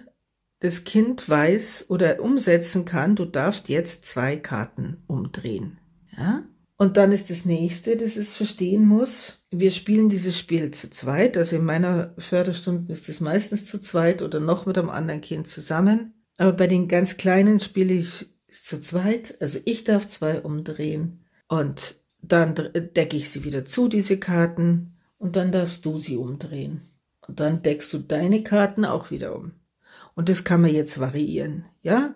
das 0.60 0.84
Kind 0.84 1.28
weiß 1.28 1.86
oder 1.88 2.20
umsetzen 2.20 2.84
kann, 2.84 3.16
du 3.16 3.24
darfst 3.24 3.68
jetzt 3.68 4.04
zwei 4.04 4.36
Karten 4.36 5.02
umdrehen. 5.06 5.78
Ja? 6.16 6.44
Und 6.78 6.98
dann 6.98 7.10
ist 7.10 7.30
das 7.30 7.46
nächste, 7.46 7.96
das 7.96 8.16
es 8.16 8.34
verstehen 8.34 8.86
muss. 8.86 9.38
Wir 9.50 9.70
spielen 9.70 10.10
dieses 10.10 10.38
Spiel 10.38 10.70
zu 10.72 10.90
zweit. 10.90 11.38
Also 11.38 11.56
in 11.56 11.64
meiner 11.64 12.14
Förderstunde 12.18 12.92
ist 12.92 13.08
es 13.08 13.20
meistens 13.20 13.64
zu 13.64 13.80
zweit 13.80 14.20
oder 14.22 14.40
noch 14.40 14.66
mit 14.66 14.76
einem 14.76 14.90
anderen 14.90 15.22
Kind 15.22 15.48
zusammen. 15.48 16.12
Aber 16.36 16.52
bei 16.52 16.66
den 16.66 16.86
ganz 16.86 17.16
Kleinen 17.16 17.60
spiele 17.60 17.94
ich 17.94 18.26
zu 18.48 18.78
zweit. 18.80 19.36
Also 19.40 19.58
ich 19.64 19.84
darf 19.84 20.06
zwei 20.06 20.42
umdrehen 20.42 21.24
und 21.48 21.96
dann 22.20 22.54
decke 22.54 23.16
ich 23.16 23.30
sie 23.30 23.44
wieder 23.44 23.64
zu, 23.64 23.88
diese 23.88 24.18
Karten. 24.18 24.96
Und 25.18 25.36
dann 25.36 25.52
darfst 25.52 25.86
du 25.86 25.96
sie 25.96 26.16
umdrehen. 26.16 26.82
Und 27.26 27.40
dann 27.40 27.62
deckst 27.62 27.92
du 27.94 27.98
deine 27.98 28.42
Karten 28.42 28.84
auch 28.84 29.10
wieder 29.10 29.34
um. 29.34 29.52
Und 30.14 30.28
das 30.28 30.44
kann 30.44 30.60
man 30.60 30.74
jetzt 30.74 31.00
variieren, 31.00 31.64
ja? 31.82 32.14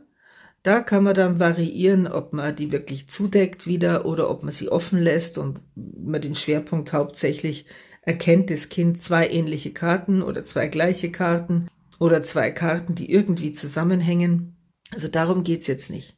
Da 0.62 0.81
kann 0.81 1.05
man 1.05 1.14
dann 1.14 1.40
variieren, 1.40 2.07
ob 2.07 2.33
man 2.33 2.55
die 2.55 2.71
wirklich 2.71 3.09
zudeckt 3.09 3.67
wieder 3.67 4.05
oder 4.05 4.29
ob 4.29 4.43
man 4.43 4.52
sie 4.52 4.69
offen 4.69 4.99
lässt 4.99 5.38
und 5.38 5.61
man 5.75 6.21
den 6.21 6.35
Schwerpunkt 6.35 6.93
hauptsächlich 6.93 7.67
erkennt 8.02 8.50
das 8.50 8.69
Kind 8.69 9.00
zwei 9.00 9.29
ähnliche 9.29 9.73
Karten 9.73 10.23
oder 10.23 10.45
zwei 10.45 10.69
gleiche 10.69 11.11
Karten 11.11 11.69
oder 11.99 12.23
zwei 12.23 12.50
Karten, 12.50 12.95
die 12.95 13.11
irgendwie 13.11 13.52
zusammenhängen. 13.52 14.57
Also 14.90 15.09
darum 15.09 15.45
geht's 15.45 15.67
jetzt 15.67 15.90
nicht. 15.90 16.17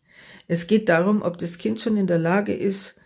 Es 0.49 0.67
geht 0.67 0.89
darum, 0.89 1.23
ob 1.23 1.39
das 1.39 1.59
Kind 1.59 1.81
schon 1.81 1.97
in 1.97 2.07
der 2.07 2.19
Lage 2.19 2.55
ist, 2.55 2.97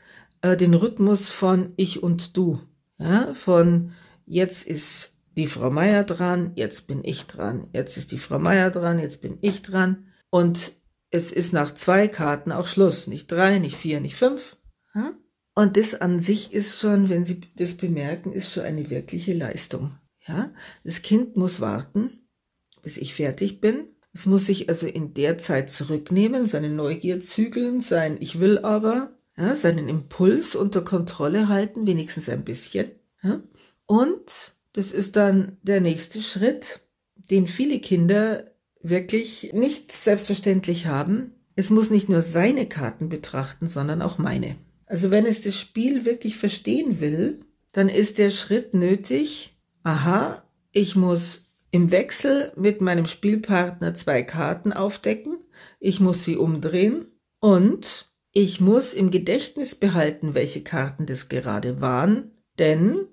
äh, 0.42 0.56
den 0.56 0.74
Rhythmus 0.74 1.30
von 1.30 1.72
ich 1.76 2.02
und 2.02 2.36
du, 2.36 2.60
ja, 2.98 3.34
von 3.34 3.92
jetzt 4.26 4.66
ist 4.66 5.16
die 5.36 5.48
Frau 5.48 5.70
Meier 5.70 6.04
dran, 6.04 6.52
jetzt 6.54 6.86
bin 6.86 7.04
ich 7.04 7.26
dran, 7.26 7.68
jetzt 7.72 7.96
ist 7.96 8.12
die 8.12 8.18
Frau 8.18 8.38
Meier 8.38 8.70
dran, 8.70 8.98
jetzt 8.98 9.20
bin 9.20 9.38
ich 9.42 9.62
dran 9.62 10.06
und 10.30 10.72
es 11.10 11.32
ist 11.32 11.52
nach 11.52 11.72
zwei 11.74 12.08
Karten 12.08 12.52
auch 12.52 12.66
Schluss, 12.66 13.06
nicht 13.06 13.30
drei, 13.30 13.58
nicht 13.58 13.76
vier, 13.76 14.00
nicht 14.00 14.16
fünf. 14.16 14.56
Und 15.54 15.78
das 15.78 15.94
an 15.94 16.20
sich 16.20 16.52
ist 16.52 16.78
schon, 16.78 17.08
wenn 17.08 17.24
Sie 17.24 17.40
das 17.56 17.74
bemerken, 17.78 18.32
ist 18.32 18.52
schon 18.52 18.64
eine 18.64 18.90
wirkliche 18.90 19.32
Leistung. 19.32 19.96
Ja, 20.28 20.52
das 20.84 21.00
Kind 21.00 21.36
muss 21.36 21.60
warten, 21.60 22.28
bis 22.82 22.98
ich 22.98 23.14
fertig 23.14 23.60
bin. 23.62 23.86
Es 24.12 24.26
muss 24.26 24.46
sich 24.46 24.68
also 24.68 24.86
in 24.86 25.14
der 25.14 25.38
Zeit 25.38 25.70
zurücknehmen, 25.70 26.46
seine 26.46 26.68
Neugier 26.68 27.20
zügeln, 27.20 27.80
sein 27.80 28.18
Ich 28.20 28.38
will 28.38 28.58
aber, 28.58 29.16
ja, 29.36 29.56
seinen 29.56 29.88
Impuls 29.88 30.54
unter 30.54 30.82
Kontrolle 30.82 31.48
halten, 31.48 31.86
wenigstens 31.86 32.28
ein 32.28 32.44
bisschen. 32.44 32.90
Ja. 33.22 33.40
Und 33.86 34.56
das 34.74 34.92
ist 34.92 35.16
dann 35.16 35.56
der 35.62 35.80
nächste 35.80 36.20
Schritt, 36.20 36.80
den 37.30 37.46
viele 37.46 37.80
Kinder 37.80 38.44
wirklich 38.88 39.52
nicht 39.52 39.92
selbstverständlich 39.92 40.86
haben. 40.86 41.32
Es 41.54 41.70
muss 41.70 41.90
nicht 41.90 42.08
nur 42.08 42.22
seine 42.22 42.68
Karten 42.68 43.08
betrachten, 43.08 43.66
sondern 43.66 44.02
auch 44.02 44.18
meine. 44.18 44.56
Also 44.86 45.10
wenn 45.10 45.26
es 45.26 45.40
das 45.40 45.58
Spiel 45.58 46.04
wirklich 46.04 46.36
verstehen 46.36 47.00
will, 47.00 47.40
dann 47.72 47.88
ist 47.88 48.18
der 48.18 48.30
Schritt 48.30 48.74
nötig, 48.74 49.56
aha, 49.82 50.44
ich 50.72 50.96
muss 50.96 51.52
im 51.70 51.90
Wechsel 51.90 52.52
mit 52.56 52.80
meinem 52.80 53.06
Spielpartner 53.06 53.94
zwei 53.94 54.22
Karten 54.22 54.72
aufdecken, 54.72 55.38
ich 55.80 56.00
muss 56.00 56.24
sie 56.24 56.36
umdrehen 56.36 57.06
und 57.40 58.10
ich 58.32 58.60
muss 58.60 58.94
im 58.94 59.10
Gedächtnis 59.10 59.74
behalten, 59.74 60.34
welche 60.34 60.62
Karten 60.62 61.06
das 61.06 61.28
gerade 61.28 61.80
waren, 61.80 62.30
denn 62.58 63.06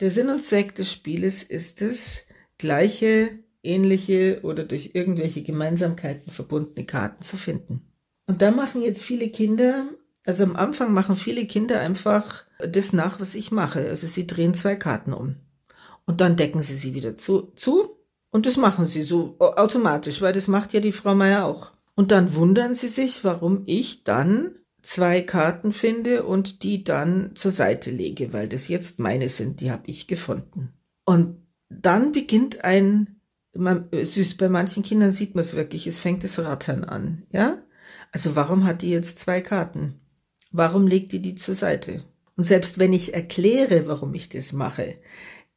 der 0.00 0.10
Sinn 0.10 0.28
und 0.28 0.42
Zweck 0.42 0.74
des 0.74 0.90
Spieles 0.90 1.42
ist 1.42 1.80
es, 1.82 2.26
gleiche 2.58 3.43
ähnliche 3.64 4.40
oder 4.42 4.64
durch 4.64 4.90
irgendwelche 4.94 5.42
Gemeinsamkeiten 5.42 6.32
verbundene 6.32 6.86
Karten 6.86 7.22
zu 7.22 7.36
finden. 7.36 7.82
Und 8.26 8.42
da 8.42 8.50
machen 8.50 8.82
jetzt 8.82 9.02
viele 9.02 9.28
Kinder, 9.28 9.86
also 10.24 10.44
am 10.44 10.56
Anfang 10.56 10.92
machen 10.92 11.16
viele 11.16 11.46
Kinder 11.46 11.80
einfach 11.80 12.44
das 12.58 12.92
nach, 12.92 13.20
was 13.20 13.34
ich 13.34 13.50
mache. 13.50 13.80
Also 13.88 14.06
sie 14.06 14.26
drehen 14.26 14.54
zwei 14.54 14.76
Karten 14.76 15.12
um. 15.12 15.36
Und 16.06 16.20
dann 16.20 16.36
decken 16.36 16.62
sie 16.62 16.74
sie 16.74 16.94
wieder 16.94 17.16
zu, 17.16 17.52
zu. 17.56 17.98
Und 18.30 18.46
das 18.46 18.56
machen 18.56 18.86
sie 18.86 19.02
so 19.02 19.36
automatisch, 19.38 20.20
weil 20.20 20.32
das 20.32 20.48
macht 20.48 20.72
ja 20.72 20.80
die 20.80 20.92
Frau 20.92 21.14
Meier 21.14 21.44
auch. 21.44 21.72
Und 21.94 22.10
dann 22.10 22.34
wundern 22.34 22.74
sie 22.74 22.88
sich, 22.88 23.22
warum 23.24 23.62
ich 23.66 24.02
dann 24.02 24.56
zwei 24.82 25.22
Karten 25.22 25.72
finde 25.72 26.24
und 26.24 26.62
die 26.62 26.84
dann 26.84 27.36
zur 27.36 27.50
Seite 27.50 27.90
lege, 27.90 28.32
weil 28.32 28.48
das 28.48 28.68
jetzt 28.68 28.98
meine 28.98 29.28
sind, 29.28 29.60
die 29.60 29.70
habe 29.70 29.84
ich 29.86 30.06
gefunden. 30.06 30.72
Und 31.04 31.42
dann 31.68 32.12
beginnt 32.12 32.64
ein 32.64 33.20
man, 33.56 33.88
süß, 33.92 34.36
bei 34.36 34.48
manchen 34.48 34.82
Kindern 34.82 35.12
sieht 35.12 35.34
man 35.34 35.42
es 35.42 35.54
wirklich, 35.54 35.86
es 35.86 35.98
fängt 35.98 36.24
das 36.24 36.38
Rattern 36.38 36.84
an, 36.84 37.22
ja? 37.30 37.62
Also 38.12 38.36
warum 38.36 38.64
hat 38.64 38.82
die 38.82 38.90
jetzt 38.90 39.18
zwei 39.18 39.40
Karten? 39.40 40.00
Warum 40.50 40.86
legt 40.86 41.12
die 41.12 41.20
die 41.20 41.34
zur 41.34 41.54
Seite? 41.54 42.04
Und 42.36 42.44
selbst 42.44 42.78
wenn 42.78 42.92
ich 42.92 43.14
erkläre, 43.14 43.86
warum 43.86 44.14
ich 44.14 44.28
das 44.28 44.52
mache, 44.52 44.96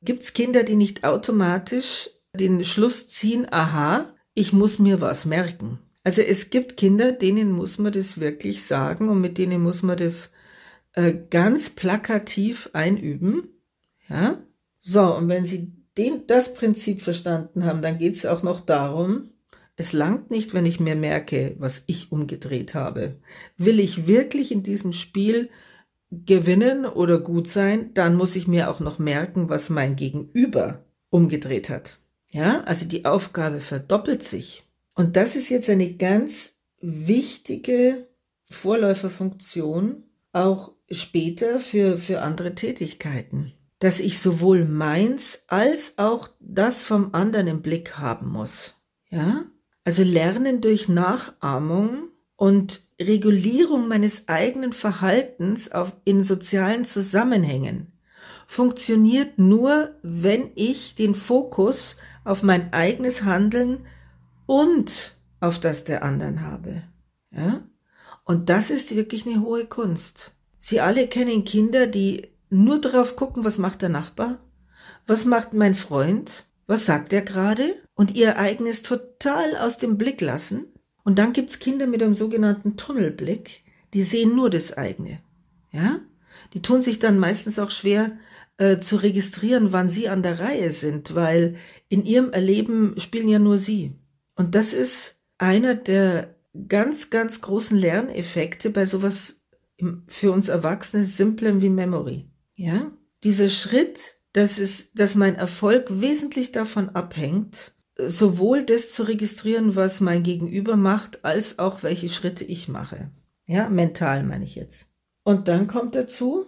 gibt's 0.02 0.34
Kinder, 0.34 0.64
die 0.64 0.76
nicht 0.76 1.04
automatisch 1.04 2.10
den 2.34 2.64
Schluss 2.64 3.08
ziehen, 3.08 3.48
aha, 3.50 4.14
ich 4.34 4.54
muss 4.54 4.80
mir 4.80 5.02
was 5.02 5.26
merken. 5.26 5.80
Also 6.04 6.22
es 6.22 6.50
gibt 6.50 6.78
Kinder, 6.78 7.12
denen 7.12 7.52
muss 7.52 7.80
man 7.80 7.92
das 7.92 8.20
wirklich 8.20 8.64
sagen 8.64 9.10
und 9.10 9.20
mit 9.20 9.38
denen 9.38 9.62
muss 9.62 9.84
man 9.84 9.98
das 9.98 10.32
äh, 10.94 11.14
ganz 11.30 11.72
plakativ 11.72 12.70
einüben. 12.74 13.50
Ja? 14.08 14.42
So, 14.80 15.16
und 15.16 15.28
wenn 15.28 15.46
sie 15.46 15.74
den, 15.98 16.28
das 16.28 16.54
Prinzip 16.54 17.02
verstanden 17.02 17.66
haben, 17.66 17.82
dann 17.82 17.98
geht 17.98 18.16
es 18.16 18.26
auch 18.26 18.44
noch 18.44 18.62
darum, 18.62 19.32
es 19.76 19.94
langt 19.94 20.32
nicht, 20.32 20.54
wenn 20.54 20.66
ich 20.66 20.80
mir 20.80 20.96
merke, 20.96 21.56
was 21.60 21.84
ich 21.86 22.12
umgedreht 22.12 22.74
habe. 22.74 23.20
Will 23.58 23.80
ich 23.80 24.08
wirklich 24.08 24.52
in 24.52 24.64
diesem 24.64 24.92
Spiel 24.92 25.50
gewinnen 26.10 26.86
oder 26.86 27.20
gut 27.20 27.48
sein, 27.48 27.94
dann 27.94 28.16
muss 28.16 28.36
ich 28.36 28.48
mir 28.48 28.72
auch 28.72 28.80
noch 28.80 28.98
merken, 28.98 29.50
was 29.50 29.70
mein 29.70 29.96
Gegenüber 29.96 30.84
umgedreht 31.10 31.70
hat. 31.70 32.00
Ja, 32.32 32.62
also 32.62 32.88
die 32.88 33.06
Aufgabe 33.06 33.60
verdoppelt 33.60 34.24
sich. 34.24 34.64
Und 34.96 35.16
das 35.16 35.36
ist 35.36 35.50
jetzt 35.50 35.70
eine 35.70 35.94
ganz 35.94 36.60
wichtige 36.82 38.08
Vorläuferfunktion, 38.50 40.04
auch 40.32 40.74
später 40.90 41.60
für, 41.60 41.98
für 41.98 42.22
andere 42.22 42.56
Tätigkeiten 42.56 43.54
dass 43.80 44.00
ich 44.00 44.20
sowohl 44.20 44.66
meins 44.66 45.44
als 45.48 45.98
auch 45.98 46.30
das 46.40 46.84
vom 46.84 47.14
anderen 47.14 47.48
im 47.48 47.62
Blick 47.62 47.98
haben 47.98 48.30
muss. 48.30 48.76
Ja? 49.10 49.46
Also 49.84 50.04
lernen 50.04 50.62
durch 50.62 50.90
Nachahmung 50.90 52.10
und 52.36 52.82
Regulierung 53.00 53.88
meines 53.88 54.28
eigenen 54.28 54.74
Verhaltens 54.74 55.72
auf, 55.72 55.94
in 56.04 56.24
sozialen 56.24 56.86
Zusammenhängen 56.86 57.94
funktioniert 58.48 59.38
nur, 59.38 59.94
wenn 60.02 60.52
ich 60.56 60.96
den 60.96 61.14
Fokus 61.14 61.98
auf 62.24 62.42
mein 62.42 62.74
eigenes 62.74 63.24
Handeln 63.24 63.86
und 64.46 65.16
auf 65.40 65.60
das 65.60 65.84
der 65.84 66.04
anderen 66.04 66.42
habe. 66.42 66.84
Ja? 67.32 67.62
Und 68.24 68.50
das 68.50 68.72
ist 68.72 68.96
wirklich 68.96 69.28
eine 69.28 69.42
hohe 69.42 69.66
Kunst. 69.66 70.34
Sie 70.60 70.82
alle 70.82 71.08
kennen 71.08 71.46
Kinder, 71.46 71.86
die 71.88 72.30
nur 72.50 72.80
darauf 72.80 73.16
gucken, 73.16 73.44
was 73.44 73.58
macht 73.58 73.82
der 73.82 73.90
Nachbar, 73.90 74.40
was 75.06 75.26
macht 75.26 75.54
mein 75.54 75.76
Freund, 75.76 76.46
was 76.66 76.86
sagt 76.86 77.14
er 77.14 77.22
gerade 77.22 77.76
und 77.96 78.16
ihr 78.16 78.38
eigenes 78.38 78.82
total 78.82 79.58
aus 79.58 79.78
dem 79.78 79.98
Blick 79.98 80.22
lassen. 80.22 80.66
Und 81.04 81.18
dann 81.20 81.34
gibt's 81.34 81.60
Kinder 81.60 81.88
mit 81.88 82.04
einem 82.04 82.14
sogenannten 82.14 82.76
Tunnelblick, 82.76 83.64
die 83.94 84.04
sehen 84.04 84.36
nur 84.36 84.50
das 84.50 84.78
eigene. 84.78 85.20
Ja? 85.72 86.00
Die 86.54 86.62
tun 86.62 86.82
sich 86.82 87.00
dann 87.00 87.20
meistens 87.20 87.60
auch 87.60 87.70
schwer 87.70 88.18
äh, 88.58 88.78
zu 88.80 88.98
registrieren, 88.98 89.72
wann 89.72 89.90
sie 89.90 90.10
an 90.10 90.24
der 90.24 90.40
Reihe 90.40 90.72
sind, 90.72 91.16
weil 91.16 91.56
in 91.90 92.06
ihrem 92.06 92.32
Erleben 92.32 92.96
spielen 93.00 93.30
ja 93.30 93.40
nur 93.40 93.58
sie. 93.58 93.94
Und 94.36 94.56
das 94.56 94.74
ist 94.74 95.20
einer 95.38 95.76
der 95.76 96.36
ganz, 96.68 97.10
ganz 97.10 97.42
großen 97.42 97.78
Lerneffekte 97.78 98.70
bei 98.70 98.86
sowas 98.86 99.42
für 100.08 100.32
uns 100.32 100.48
Erwachsene 100.48 101.04
simplem 101.06 101.62
wie 101.62 101.70
Memory. 101.70 102.26
Ja, 102.58 102.92
dieser 103.24 103.50
Schritt, 103.50 104.18
dass 104.34 104.58
es, 104.58 104.92
dass 104.94 105.16
mein 105.16 105.36
Erfolg 105.36 105.86
wesentlich 106.02 106.52
davon 106.52 106.90
abhängt, 106.90 107.74
sowohl 107.98 108.64
das 108.64 108.92
zu 108.92 109.04
registrieren, 109.04 109.76
was 109.76 110.02
mein 110.02 110.24
Gegenüber 110.24 110.76
macht, 110.76 111.24
als 111.24 111.60
auch 111.60 111.84
welche 111.84 112.10
Schritte 112.10 112.44
ich 112.44 112.68
mache. 112.68 113.12
Ja, 113.46 113.70
mental 113.70 114.24
meine 114.24 114.44
ich 114.44 114.56
jetzt. 114.56 114.90
Und 115.24 115.48
dann 115.48 115.68
kommt 115.68 115.94
dazu, 115.94 116.48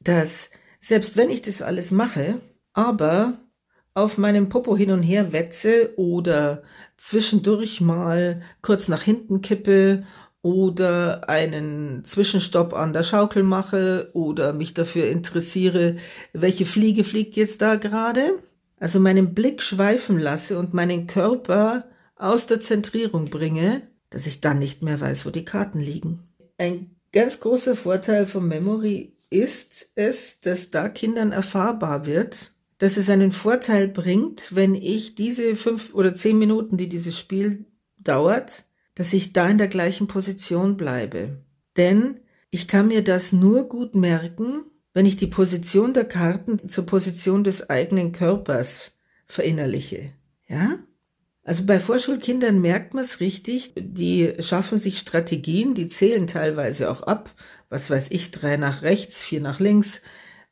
dass 0.00 0.50
selbst 0.78 1.16
wenn 1.16 1.30
ich 1.30 1.40
das 1.42 1.62
alles 1.62 1.90
mache, 1.90 2.38
aber 2.74 3.38
auf 3.94 4.18
meinem 4.18 4.50
Popo 4.50 4.76
hin 4.76 4.90
und 4.90 5.02
her 5.02 5.32
wetze 5.32 5.94
oder 5.96 6.62
zwischendurch 6.98 7.80
mal 7.80 8.42
kurz 8.60 8.88
nach 8.88 9.02
hinten 9.02 9.40
kippe 9.40 10.04
oder 10.46 11.28
einen 11.28 12.04
Zwischenstopp 12.04 12.72
an 12.72 12.92
der 12.92 13.02
Schaukel 13.02 13.42
mache 13.42 14.10
oder 14.12 14.52
mich 14.52 14.74
dafür 14.74 15.08
interessiere, 15.08 15.96
welche 16.32 16.66
Fliege 16.66 17.02
fliegt 17.02 17.34
jetzt 17.34 17.62
da 17.62 17.74
gerade. 17.74 18.38
Also 18.78 19.00
meinen 19.00 19.34
Blick 19.34 19.60
schweifen 19.60 20.20
lasse 20.20 20.56
und 20.56 20.72
meinen 20.72 21.08
Körper 21.08 21.86
aus 22.14 22.46
der 22.46 22.60
Zentrierung 22.60 23.24
bringe, 23.24 23.82
dass 24.10 24.28
ich 24.28 24.40
dann 24.40 24.60
nicht 24.60 24.84
mehr 24.84 25.00
weiß, 25.00 25.26
wo 25.26 25.30
die 25.30 25.44
Karten 25.44 25.80
liegen. 25.80 26.20
Ein 26.58 26.92
ganz 27.10 27.40
großer 27.40 27.74
Vorteil 27.74 28.24
von 28.24 28.46
Memory 28.46 29.14
ist 29.30 29.90
es, 29.96 30.40
dass 30.40 30.70
da 30.70 30.88
Kindern 30.88 31.32
erfahrbar 31.32 32.06
wird, 32.06 32.52
dass 32.78 32.96
es 32.96 33.10
einen 33.10 33.32
Vorteil 33.32 33.88
bringt, 33.88 34.54
wenn 34.54 34.76
ich 34.76 35.16
diese 35.16 35.56
fünf 35.56 35.92
oder 35.92 36.14
zehn 36.14 36.38
Minuten, 36.38 36.76
die 36.76 36.88
dieses 36.88 37.18
Spiel 37.18 37.64
dauert, 37.98 38.65
dass 38.96 39.12
ich 39.12 39.32
da 39.32 39.48
in 39.48 39.58
der 39.58 39.68
gleichen 39.68 40.08
Position 40.08 40.76
bleibe. 40.76 41.38
Denn 41.76 42.20
ich 42.50 42.66
kann 42.66 42.88
mir 42.88 43.04
das 43.04 43.32
nur 43.32 43.68
gut 43.68 43.94
merken, 43.94 44.64
wenn 44.92 45.06
ich 45.06 45.16
die 45.16 45.26
Position 45.26 45.94
der 45.94 46.06
Karten 46.06 46.68
zur 46.68 46.86
Position 46.86 47.44
des 47.44 47.70
eigenen 47.70 48.12
Körpers 48.12 48.98
verinnerliche. 49.26 50.12
Ja? 50.48 50.78
Also 51.44 51.64
bei 51.64 51.78
Vorschulkindern 51.78 52.60
merkt 52.60 52.94
man 52.94 53.04
es 53.04 53.20
richtig, 53.20 53.74
die 53.76 54.34
schaffen 54.40 54.78
sich 54.78 54.98
Strategien, 54.98 55.74
die 55.74 55.86
zählen 55.86 56.26
teilweise 56.26 56.90
auch 56.90 57.02
ab, 57.02 57.32
was 57.68 57.90
weiß 57.90 58.10
ich, 58.10 58.30
drei 58.30 58.56
nach 58.56 58.82
rechts, 58.82 59.22
vier 59.22 59.40
nach 59.40 59.60
links 59.60 60.02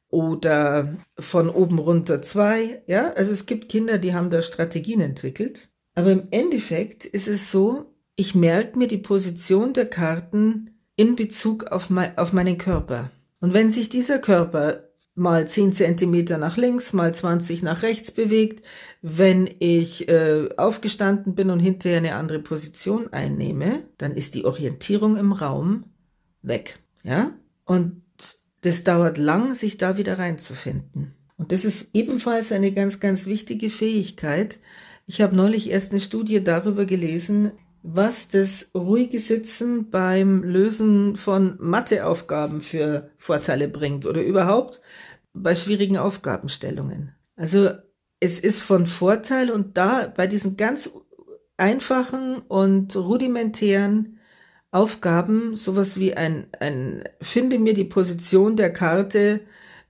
oder 0.08 0.94
von 1.18 1.48
oben 1.48 1.78
runter 1.78 2.20
zwei. 2.22 2.82
Ja, 2.86 3.12
also 3.14 3.32
es 3.32 3.46
gibt 3.46 3.70
Kinder, 3.70 3.98
die 3.98 4.14
haben 4.14 4.30
da 4.30 4.42
Strategien 4.42 5.00
entwickelt. 5.00 5.70
Aber 5.94 6.12
im 6.12 6.28
Endeffekt 6.30 7.06
ist 7.06 7.28
es 7.28 7.50
so, 7.50 7.93
ich 8.16 8.34
merke 8.34 8.78
mir 8.78 8.88
die 8.88 8.98
Position 8.98 9.72
der 9.72 9.86
Karten 9.86 10.70
in 10.96 11.16
Bezug 11.16 11.64
auf, 11.64 11.90
mein, 11.90 12.16
auf 12.16 12.32
meinen 12.32 12.58
Körper. 12.58 13.10
Und 13.40 13.54
wenn 13.54 13.70
sich 13.70 13.88
dieser 13.88 14.18
Körper 14.18 14.84
mal 15.14 15.46
10 15.46 15.72
Zentimeter 15.72 16.38
nach 16.38 16.56
links, 16.56 16.92
mal 16.92 17.14
20 17.14 17.62
nach 17.62 17.82
rechts 17.82 18.10
bewegt, 18.10 18.64
wenn 19.00 19.48
ich 19.58 20.08
äh, 20.08 20.48
aufgestanden 20.56 21.34
bin 21.34 21.50
und 21.50 21.60
hinterher 21.60 21.98
eine 21.98 22.14
andere 22.16 22.40
Position 22.40 23.12
einnehme, 23.12 23.82
dann 23.98 24.16
ist 24.16 24.34
die 24.34 24.44
Orientierung 24.44 25.16
im 25.16 25.32
Raum 25.32 25.84
weg. 26.42 26.78
Ja? 27.04 27.32
Und 27.64 28.02
das 28.62 28.82
dauert 28.82 29.18
lang, 29.18 29.54
sich 29.54 29.78
da 29.78 29.98
wieder 29.98 30.18
reinzufinden. 30.18 31.14
Und 31.36 31.52
das 31.52 31.64
ist 31.64 31.90
ebenfalls 31.92 32.50
eine 32.52 32.72
ganz, 32.72 33.00
ganz 33.00 33.26
wichtige 33.26 33.70
Fähigkeit. 33.70 34.58
Ich 35.06 35.20
habe 35.20 35.36
neulich 35.36 35.68
erst 35.68 35.92
eine 35.92 36.00
Studie 36.00 36.42
darüber 36.42 36.86
gelesen, 36.86 37.52
was 37.86 38.28
das 38.28 38.70
ruhige 38.74 39.18
Sitzen 39.18 39.90
beim 39.90 40.42
Lösen 40.42 41.16
von 41.16 41.58
Matheaufgaben 41.60 42.62
für 42.62 43.10
Vorteile 43.18 43.68
bringt 43.68 44.06
oder 44.06 44.22
überhaupt 44.22 44.80
bei 45.34 45.54
schwierigen 45.54 45.98
Aufgabenstellungen. 45.98 47.14
Also 47.36 47.72
es 48.20 48.40
ist 48.40 48.60
von 48.60 48.86
Vorteil 48.86 49.50
und 49.50 49.76
da 49.76 50.06
bei 50.06 50.26
diesen 50.26 50.56
ganz 50.56 50.94
einfachen 51.58 52.38
und 52.38 52.96
rudimentären 52.96 54.18
Aufgaben, 54.70 55.54
sowas 55.54 56.00
wie 56.00 56.14
ein, 56.14 56.46
ein, 56.58 57.04
finde 57.20 57.58
mir 57.58 57.74
die 57.74 57.84
Position 57.84 58.56
der 58.56 58.72
Karte, 58.72 59.40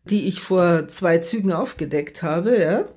die 0.02 0.26
ich 0.26 0.40
vor 0.40 0.88
zwei 0.88 1.18
Zügen 1.18 1.52
aufgedeckt 1.52 2.24
habe, 2.24 2.58
ja, 2.58 2.88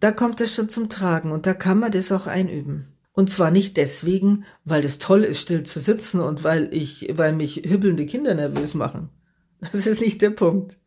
da 0.00 0.10
kommt 0.10 0.40
das 0.40 0.54
schon 0.54 0.70
zum 0.70 0.88
Tragen 0.88 1.32
und 1.32 1.44
da 1.44 1.52
kann 1.52 1.78
man 1.78 1.92
das 1.92 2.10
auch 2.12 2.26
einüben. 2.26 2.97
Und 3.18 3.30
zwar 3.30 3.50
nicht 3.50 3.76
deswegen, 3.76 4.44
weil 4.64 4.84
es 4.84 5.00
toll 5.00 5.24
ist, 5.24 5.40
still 5.40 5.64
zu 5.64 5.80
sitzen 5.80 6.20
und 6.20 6.44
weil 6.44 6.72
ich, 6.72 7.10
weil 7.14 7.32
mich 7.32 7.64
hübbelnde 7.68 8.06
Kinder 8.06 8.32
nervös 8.32 8.74
machen. 8.74 9.08
Das 9.72 9.88
ist 9.88 10.00
nicht 10.00 10.22
der 10.22 10.30
Punkt. 10.30 10.78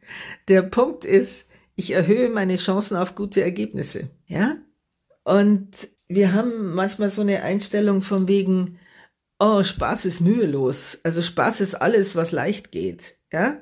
Der 0.48 0.62
Punkt 0.62 1.04
ist, 1.04 1.46
ich 1.76 1.92
erhöhe 1.92 2.30
meine 2.30 2.56
Chancen 2.56 2.96
auf 2.96 3.16
gute 3.16 3.42
Ergebnisse. 3.42 4.12
Ja? 4.28 4.56
Und 5.26 5.90
wir 6.08 6.32
haben 6.32 6.74
manchmal 6.74 7.10
so 7.10 7.20
eine 7.20 7.42
Einstellung 7.42 8.02
von 8.02 8.30
wegen, 8.30 8.80
oh, 9.38 9.62
Spaß 9.62 10.06
ist 10.06 10.22
mühelos. 10.22 11.02
Also 11.04 11.22
Spaß 11.22 11.60
ist 11.60 11.76
alles, 11.76 12.16
was 12.16 12.32
leicht 12.32 12.72
geht. 12.72 13.16
Ja? 13.34 13.60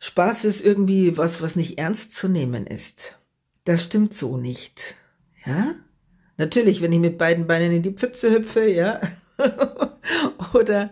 Spaß 0.00 0.44
ist 0.44 0.60
irgendwie 0.64 1.16
was, 1.16 1.40
was 1.40 1.54
nicht 1.54 1.78
ernst 1.78 2.16
zu 2.16 2.26
nehmen 2.26 2.66
ist. 2.66 3.20
Das 3.62 3.84
stimmt 3.84 4.12
so 4.12 4.38
nicht. 4.38 4.96
Ja? 5.46 5.76
Natürlich, 6.36 6.80
wenn 6.80 6.92
ich 6.92 6.98
mit 6.98 7.18
beiden 7.18 7.46
Beinen 7.46 7.72
in 7.72 7.82
die 7.82 7.92
Pfütze 7.92 8.30
hüpfe, 8.30 8.68
ja, 8.68 9.00
oder 10.54 10.90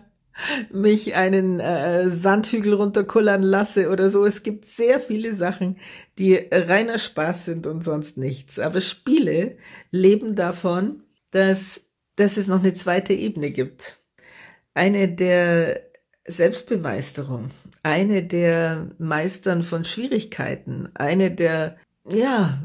mich 0.71 1.15
einen 1.15 1.59
äh, 1.59 2.09
Sandhügel 2.09 2.73
runterkullern 2.73 3.43
lasse 3.43 3.89
oder 3.89 4.09
so. 4.09 4.25
Es 4.25 4.43
gibt 4.43 4.65
sehr 4.65 4.99
viele 4.99 5.33
Sachen, 5.33 5.77
die 6.17 6.35
reiner 6.51 6.97
Spaß 6.97 7.45
sind 7.45 7.67
und 7.67 7.83
sonst 7.83 8.17
nichts. 8.17 8.59
Aber 8.59 8.81
Spiele 8.81 9.57
leben 9.91 10.35
davon, 10.35 11.03
dass, 11.31 11.85
dass 12.15 12.37
es 12.37 12.47
noch 12.47 12.59
eine 12.59 12.73
zweite 12.73 13.13
Ebene 13.13 13.51
gibt. 13.51 13.99
Eine 14.73 15.09
der 15.09 15.81
Selbstbemeisterung, 16.25 17.47
eine 17.83 18.23
der 18.23 18.91
Meistern 18.97 19.63
von 19.63 19.83
Schwierigkeiten, 19.83 20.89
eine 20.93 21.31
der, 21.31 21.77
ja, 22.07 22.61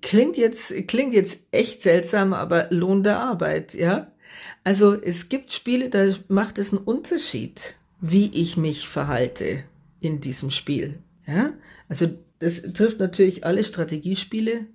klingt 0.00 0.36
jetzt, 0.36 0.74
klingt 0.86 1.14
jetzt 1.14 1.46
echt 1.50 1.82
seltsam, 1.82 2.32
aber 2.32 2.68
Lohn 2.70 3.02
der 3.02 3.18
Arbeit, 3.18 3.74
ja. 3.74 4.12
Also 4.64 4.94
es 4.94 5.28
gibt 5.28 5.52
Spiele, 5.52 5.88
da 5.90 6.06
macht 6.28 6.58
es 6.58 6.72
einen 6.72 6.84
Unterschied, 6.84 7.76
wie 8.00 8.30
ich 8.34 8.56
mich 8.56 8.88
verhalte 8.88 9.64
in 10.00 10.20
diesem 10.20 10.50
Spiel, 10.50 10.98
ja. 11.26 11.52
Also 11.88 12.08
das 12.38 12.62
trifft 12.62 13.00
natürlich 13.00 13.44
alle 13.44 13.64
Strategiespiele, 13.64 14.66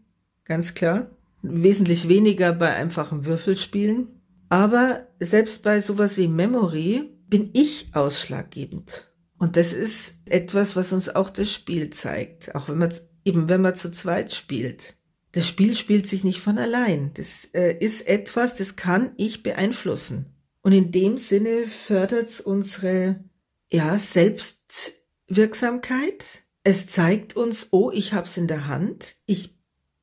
ganz 0.45 0.73
klar. 0.73 1.09
Wesentlich 1.41 2.07
weniger 2.07 2.53
bei 2.53 2.73
einfachen 2.73 3.25
Würfelspielen. 3.25 4.07
Aber 4.49 5.07
selbst 5.19 5.63
bei 5.63 5.81
sowas 5.81 6.17
wie 6.17 6.27
Memory 6.27 7.09
bin 7.27 7.49
ich 7.53 7.87
ausschlaggebend. 7.93 9.11
Und 9.37 9.57
das 9.57 9.73
ist 9.73 10.21
etwas, 10.29 10.75
was 10.75 10.93
uns 10.93 11.13
auch 11.13 11.29
das 11.29 11.51
Spiel 11.51 11.89
zeigt. 11.89 12.55
Auch 12.55 12.69
wenn 12.69 12.77
man 12.77 12.93
eben, 13.25 13.49
wenn 13.49 13.61
man 13.61 13.75
zu 13.75 13.91
zweit 13.91 14.33
spielt 14.33 14.95
das 15.33 15.47
Spiel 15.47 15.75
spielt 15.75 16.07
sich 16.07 16.23
nicht 16.23 16.39
von 16.39 16.57
allein. 16.57 17.11
Das 17.15 17.49
äh, 17.53 17.75
ist 17.77 18.07
etwas, 18.07 18.55
das 18.55 18.75
kann 18.75 19.11
ich 19.17 19.43
beeinflussen. 19.43 20.27
Und 20.61 20.71
in 20.71 20.91
dem 20.91 21.17
Sinne 21.17 21.65
fördert 21.65 22.29
es 22.29 22.39
unsere 22.39 23.23
ja, 23.71 23.97
Selbstwirksamkeit. 23.97 26.43
Es 26.63 26.87
zeigt 26.87 27.35
uns, 27.35 27.69
oh, 27.71 27.91
ich 27.91 28.13
hab's 28.13 28.37
in 28.37 28.47
der 28.47 28.67
Hand. 28.67 29.17
Ich 29.25 29.57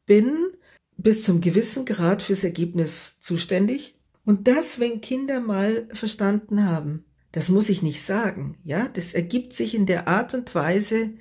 bin 0.05 0.49
bis 0.97 1.25
zum 1.25 1.41
gewissen 1.41 1.87
Grad 1.87 2.23
fürs 2.23 2.45
Ergebnis 2.45 3.19
zuständig. 3.21 3.97
Und 4.25 4.49
das, 4.49 4.81
wenn 4.81 5.01
Kinder 5.01 5.41
mal 5.41 5.89
verstanden 5.93 6.67
haben, 6.67 7.05
das 7.33 7.49
muss 7.49 7.69
ich 7.69 7.83
nicht 7.83 8.03
sagen, 8.03 8.59
ja, 8.65 8.89
das 8.89 9.15
ergibt 9.15 9.53
sich 9.53 9.77
in 9.77 9.87
der 9.87 10.09
Art 10.09 10.35
und 10.35 10.53
Weise, 10.55 11.13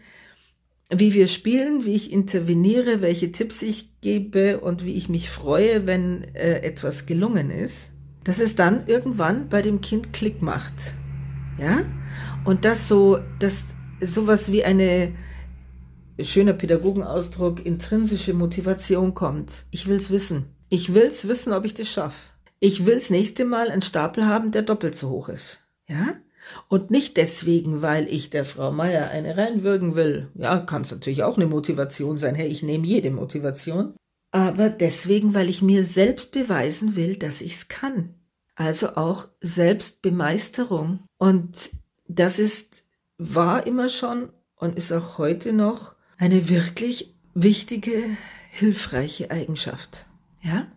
wie 0.91 1.13
wir 1.13 1.27
spielen, 1.27 1.85
wie 1.85 1.93
ich 1.93 2.11
interveniere, 2.11 3.01
welche 3.01 3.31
Tipps 3.31 3.61
ich 3.61 3.99
gebe 4.01 4.59
und 4.59 4.83
wie 4.83 4.95
ich 4.95 5.07
mich 5.07 5.29
freue, 5.29 5.85
wenn 5.85 6.23
äh, 6.33 6.61
etwas 6.61 7.05
gelungen 7.05 7.51
ist, 7.51 7.91
dass 8.23 8.39
es 8.39 8.55
dann 8.55 8.87
irgendwann 8.87 9.49
bei 9.49 9.61
dem 9.61 9.81
Kind 9.81 10.13
Klick 10.13 10.41
macht. 10.41 10.95
Ja? 11.59 11.81
Und 12.43 12.65
dass 12.65 12.87
so, 12.87 13.19
dass 13.39 13.65
sowas 14.01 14.51
wie 14.51 14.63
eine 14.63 15.13
schöner 16.19 16.53
Pädagogenausdruck, 16.53 17.65
intrinsische 17.65 18.33
Motivation 18.33 19.13
kommt. 19.13 19.65
Ich 19.71 19.87
will's 19.87 20.09
wissen. 20.09 20.45
Ich 20.69 20.93
will's 20.93 21.27
wissen, 21.27 21.53
ob 21.53 21.65
ich 21.65 21.75
das 21.75 21.87
schaffe. 21.87 22.17
Ich 22.59 22.85
will's 22.85 23.09
nächste 23.09 23.45
Mal 23.45 23.69
einen 23.69 23.81
Stapel 23.81 24.25
haben, 24.25 24.51
der 24.51 24.63
doppelt 24.63 24.95
so 24.95 25.09
hoch 25.09 25.29
ist. 25.29 25.61
Ja? 25.87 26.15
Und 26.67 26.91
nicht 26.91 27.17
deswegen, 27.17 27.81
weil 27.81 28.07
ich 28.07 28.29
der 28.29 28.45
Frau 28.45 28.71
Meier 28.71 29.09
eine 29.09 29.37
reinwürgen 29.37 29.95
will. 29.95 30.29
Ja, 30.35 30.59
kann 30.59 30.83
es 30.83 30.91
natürlich 30.91 31.23
auch 31.23 31.37
eine 31.37 31.47
Motivation 31.47 32.17
sein. 32.17 32.35
Hey, 32.35 32.47
ich 32.47 32.63
nehme 32.63 32.87
jede 32.87 33.11
Motivation. 33.11 33.93
Aber 34.31 34.69
deswegen, 34.69 35.33
weil 35.33 35.49
ich 35.49 35.61
mir 35.61 35.83
selbst 35.83 36.31
beweisen 36.31 36.95
will, 36.95 37.15
dass 37.15 37.41
ich's 37.41 37.67
kann. 37.67 38.13
Also 38.55 38.95
auch 38.95 39.27
Selbstbemeisterung. 39.41 40.99
Und 41.17 41.71
das 42.07 42.39
ist, 42.39 42.85
war 43.17 43.65
immer 43.65 43.89
schon 43.89 44.29
und 44.55 44.77
ist 44.77 44.91
auch 44.91 45.17
heute 45.17 45.53
noch 45.53 45.95
eine 46.17 46.49
wirklich 46.49 47.15
wichtige, 47.33 48.03
hilfreiche 48.51 49.31
Eigenschaft. 49.31 50.05
Ja? 50.41 50.67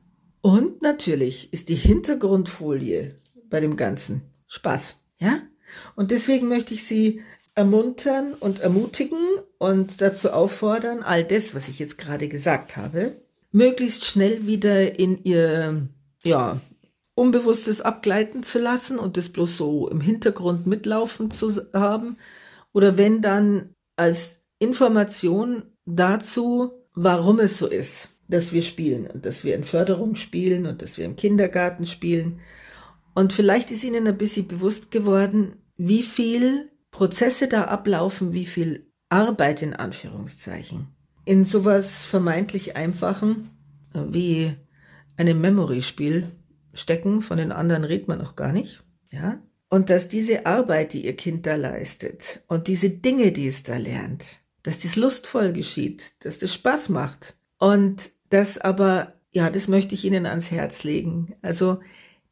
Und 0.41 0.83
natürlich 0.83 1.53
ist 1.53 1.69
die 1.69 1.75
Hintergrundfolie 1.75 3.17
bei 3.51 3.61
dem 3.61 3.77
Ganzen 3.77 4.23
Spaß. 4.47 4.97
Ja? 5.19 5.41
Und 5.95 6.11
deswegen 6.11 6.49
möchte 6.49 6.75
ich 6.75 6.85
Sie 6.85 7.23
ermuntern 7.55 8.35
und 8.35 8.61
ermutigen 8.61 9.19
und 9.59 10.01
dazu 10.01 10.31
auffordern, 10.31 11.03
all 11.03 11.25
das, 11.25 11.55
was 11.55 11.69
ich 11.69 11.79
jetzt 11.79 11.99
gerade 11.99 12.29
gesagt 12.29 12.77
habe, 12.77 13.17
möglichst 13.51 14.05
schnell 14.05 14.47
wieder 14.47 14.99
in 14.99 15.23
Ihr, 15.25 15.89
ja, 16.25 16.61
Unbewusstes 17.15 17.83
abgleiten 17.83 18.43
zu 18.43 18.59
lassen 18.59 18.99
und 18.99 19.19
das 19.19 19.29
bloß 19.29 19.57
so 19.59 19.89
im 19.89 20.01
Hintergrund 20.01 20.67
mitlaufen 20.67 21.31
zu 21.31 21.51
haben. 21.75 22.17
Oder 22.73 22.97
wenn 22.97 23.21
dann 23.21 23.75
als 23.97 24.41
Information 24.59 25.65
dazu, 25.85 26.73
warum 26.95 27.39
es 27.39 27.59
so 27.59 27.67
ist. 27.67 28.09
dass 28.33 28.53
wir 28.53 28.63
spielen 28.63 29.07
und 29.07 29.27
dass 29.27 29.45
wir 29.45 29.55
in 29.55 29.65
Förderung 29.65 30.17
spielen 30.17 30.67
und 30.67 30.83
dass 30.83 30.97
wir 30.99 31.05
im 31.05 31.17
Kindergarten 31.17 31.87
spielen. 31.87 32.41
Und 33.15 33.33
vielleicht 33.33 33.71
ist 33.71 33.85
Ihnen 33.85 34.07
ein 34.07 34.17
bisschen 34.17 34.49
bewusst 34.49 34.91
geworden, 34.91 35.57
wie 35.89 36.03
viel 36.03 36.71
Prozesse 36.91 37.49
da 37.49 37.65
ablaufen, 37.65 38.33
wie 38.33 38.47
viel 38.47 38.87
Arbeit 39.09 39.63
in 39.63 39.75
Anführungszeichen 39.75 40.87
in 41.25 41.45
sowas 41.45 42.03
vermeintlich 42.03 42.77
einfachen 42.77 43.51
wie 43.95 44.55
einem 45.17 45.41
Memory-Spiel 45.41 46.29
stecken, 46.73 47.21
von 47.21 47.37
den 47.37 47.53
anderen 47.53 47.85
redet 47.85 48.09
man 48.09 48.19
noch 48.19 48.37
gar 48.37 48.53
nicht, 48.53 48.83
ja. 49.11 49.41
Und 49.69 49.91
dass 49.91 50.09
diese 50.09 50.47
Arbeit, 50.47 50.93
die 50.93 51.05
ihr 51.05 51.17
Kind 51.17 51.47
da 51.47 51.57
leistet 51.57 52.43
und 52.47 52.69
diese 52.69 52.91
Dinge, 52.91 53.33
die 53.33 53.47
es 53.47 53.63
da 53.63 53.77
lernt, 53.77 54.41
dass 54.63 54.81
das 54.81 54.97
lustvoll 54.97 55.53
geschieht, 55.53 56.25
dass 56.25 56.39
das 56.39 56.55
Spaß 56.55 56.91
macht 56.91 57.37
und 57.59 58.11
das 58.31 58.59
aber, 58.59 59.15
ja, 59.33 59.51
das 59.51 59.69
möchte 59.69 59.95
ich 59.95 60.05
Ihnen 60.05 60.27
ans 60.27 60.51
Herz 60.51 60.85
legen. 60.85 61.35
Also 61.43 61.81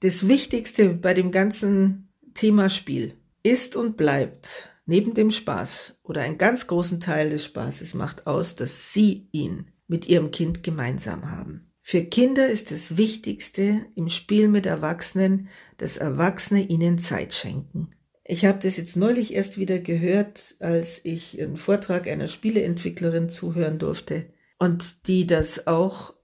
das 0.00 0.28
Wichtigste 0.28 0.94
bei 0.94 1.14
dem 1.14 1.30
ganzen 1.30 2.08
Thema 2.34 2.68
Spiel 2.68 3.14
ist 3.42 3.76
und 3.76 3.96
bleibt 3.96 4.70
neben 4.86 5.14
dem 5.14 5.30
Spaß 5.30 6.00
oder 6.02 6.22
einen 6.22 6.38
ganz 6.38 6.66
großen 6.66 7.00
Teil 7.00 7.30
des 7.30 7.44
Spaßes 7.44 7.94
macht 7.94 8.26
aus, 8.26 8.56
dass 8.56 8.92
Sie 8.92 9.28
ihn 9.32 9.70
mit 9.86 10.08
Ihrem 10.08 10.30
Kind 10.30 10.62
gemeinsam 10.62 11.30
haben. 11.30 11.70
Für 11.82 12.04
Kinder 12.04 12.46
ist 12.46 12.70
das 12.70 12.96
Wichtigste 12.96 13.86
im 13.94 14.08
Spiel 14.08 14.48
mit 14.48 14.66
Erwachsenen, 14.66 15.48
dass 15.78 15.96
Erwachsene 15.96 16.62
ihnen 16.62 16.98
Zeit 16.98 17.34
schenken. 17.34 17.90
Ich 18.24 18.44
habe 18.44 18.60
das 18.60 18.76
jetzt 18.76 18.96
neulich 18.96 19.34
erst 19.34 19.58
wieder 19.58 19.80
gehört, 19.80 20.54
als 20.60 21.00
ich 21.04 21.40
einen 21.42 21.56
Vortrag 21.56 22.06
einer 22.06 22.28
Spieleentwicklerin 22.28 23.28
zuhören 23.28 23.78
durfte 23.78 24.26
und 24.58 25.08
die 25.08 25.26
das 25.26 25.66
auch 25.66 26.14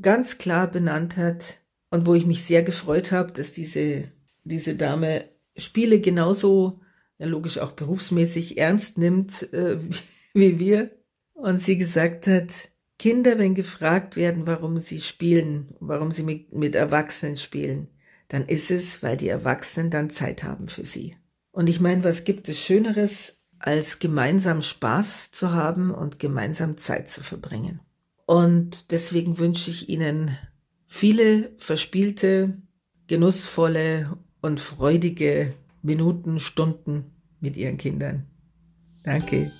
ganz 0.00 0.38
klar 0.38 0.68
benannt 0.68 1.16
hat 1.16 1.60
und 1.90 2.06
wo 2.06 2.14
ich 2.14 2.26
mich 2.26 2.42
sehr 2.44 2.64
gefreut 2.64 3.12
habe, 3.12 3.30
dass 3.30 3.52
diese, 3.52 4.10
diese 4.42 4.74
Dame 4.74 5.28
Spiele 5.56 6.00
genauso, 6.00 6.80
ja 7.18 7.26
logisch 7.26 7.58
auch 7.58 7.72
berufsmäßig 7.72 8.58
ernst 8.58 8.98
nimmt 8.98 9.52
äh, 9.52 9.78
wie 10.34 10.58
wir 10.58 10.90
und 11.32 11.60
sie 11.60 11.78
gesagt 11.78 12.26
hat, 12.26 12.52
Kinder, 12.98 13.38
wenn 13.38 13.54
gefragt 13.54 14.16
werden, 14.16 14.46
warum 14.46 14.78
sie 14.78 15.00
spielen, 15.00 15.74
warum 15.80 16.10
sie 16.10 16.22
mit, 16.22 16.52
mit 16.52 16.74
Erwachsenen 16.74 17.36
spielen, 17.36 17.88
dann 18.28 18.46
ist 18.46 18.70
es, 18.70 19.02
weil 19.02 19.16
die 19.16 19.28
Erwachsenen 19.28 19.90
dann 19.90 20.10
Zeit 20.10 20.44
haben 20.44 20.68
für 20.68 20.84
sie. 20.84 21.16
Und 21.50 21.68
ich 21.68 21.80
meine, 21.80 22.04
was 22.04 22.24
gibt 22.24 22.48
es 22.48 22.58
Schöneres, 22.58 23.44
als 23.58 23.98
gemeinsam 23.98 24.62
Spaß 24.62 25.32
zu 25.32 25.52
haben 25.52 25.90
und 25.90 26.18
gemeinsam 26.18 26.76
Zeit 26.76 27.08
zu 27.08 27.22
verbringen? 27.22 27.80
Und 28.26 28.90
deswegen 28.90 29.38
wünsche 29.38 29.70
ich 29.70 29.88
Ihnen 29.88 30.36
viele 30.86 31.52
verspielte, 31.58 32.58
genussvolle 33.06 34.16
und 34.44 34.60
freudige 34.60 35.54
Minuten, 35.80 36.38
Stunden 36.38 37.10
mit 37.40 37.56
Ihren 37.56 37.78
Kindern. 37.78 38.26
Danke. 39.02 39.50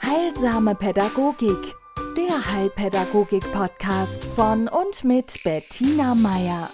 Heilsame 0.00 0.76
Pädagogik 0.76 1.74
der 2.16 2.52
Heilpädagogik-Podcast 2.52 4.24
von 4.24 4.68
und 4.68 5.02
mit 5.02 5.42
Bettina 5.42 6.14
Meier. 6.14 6.70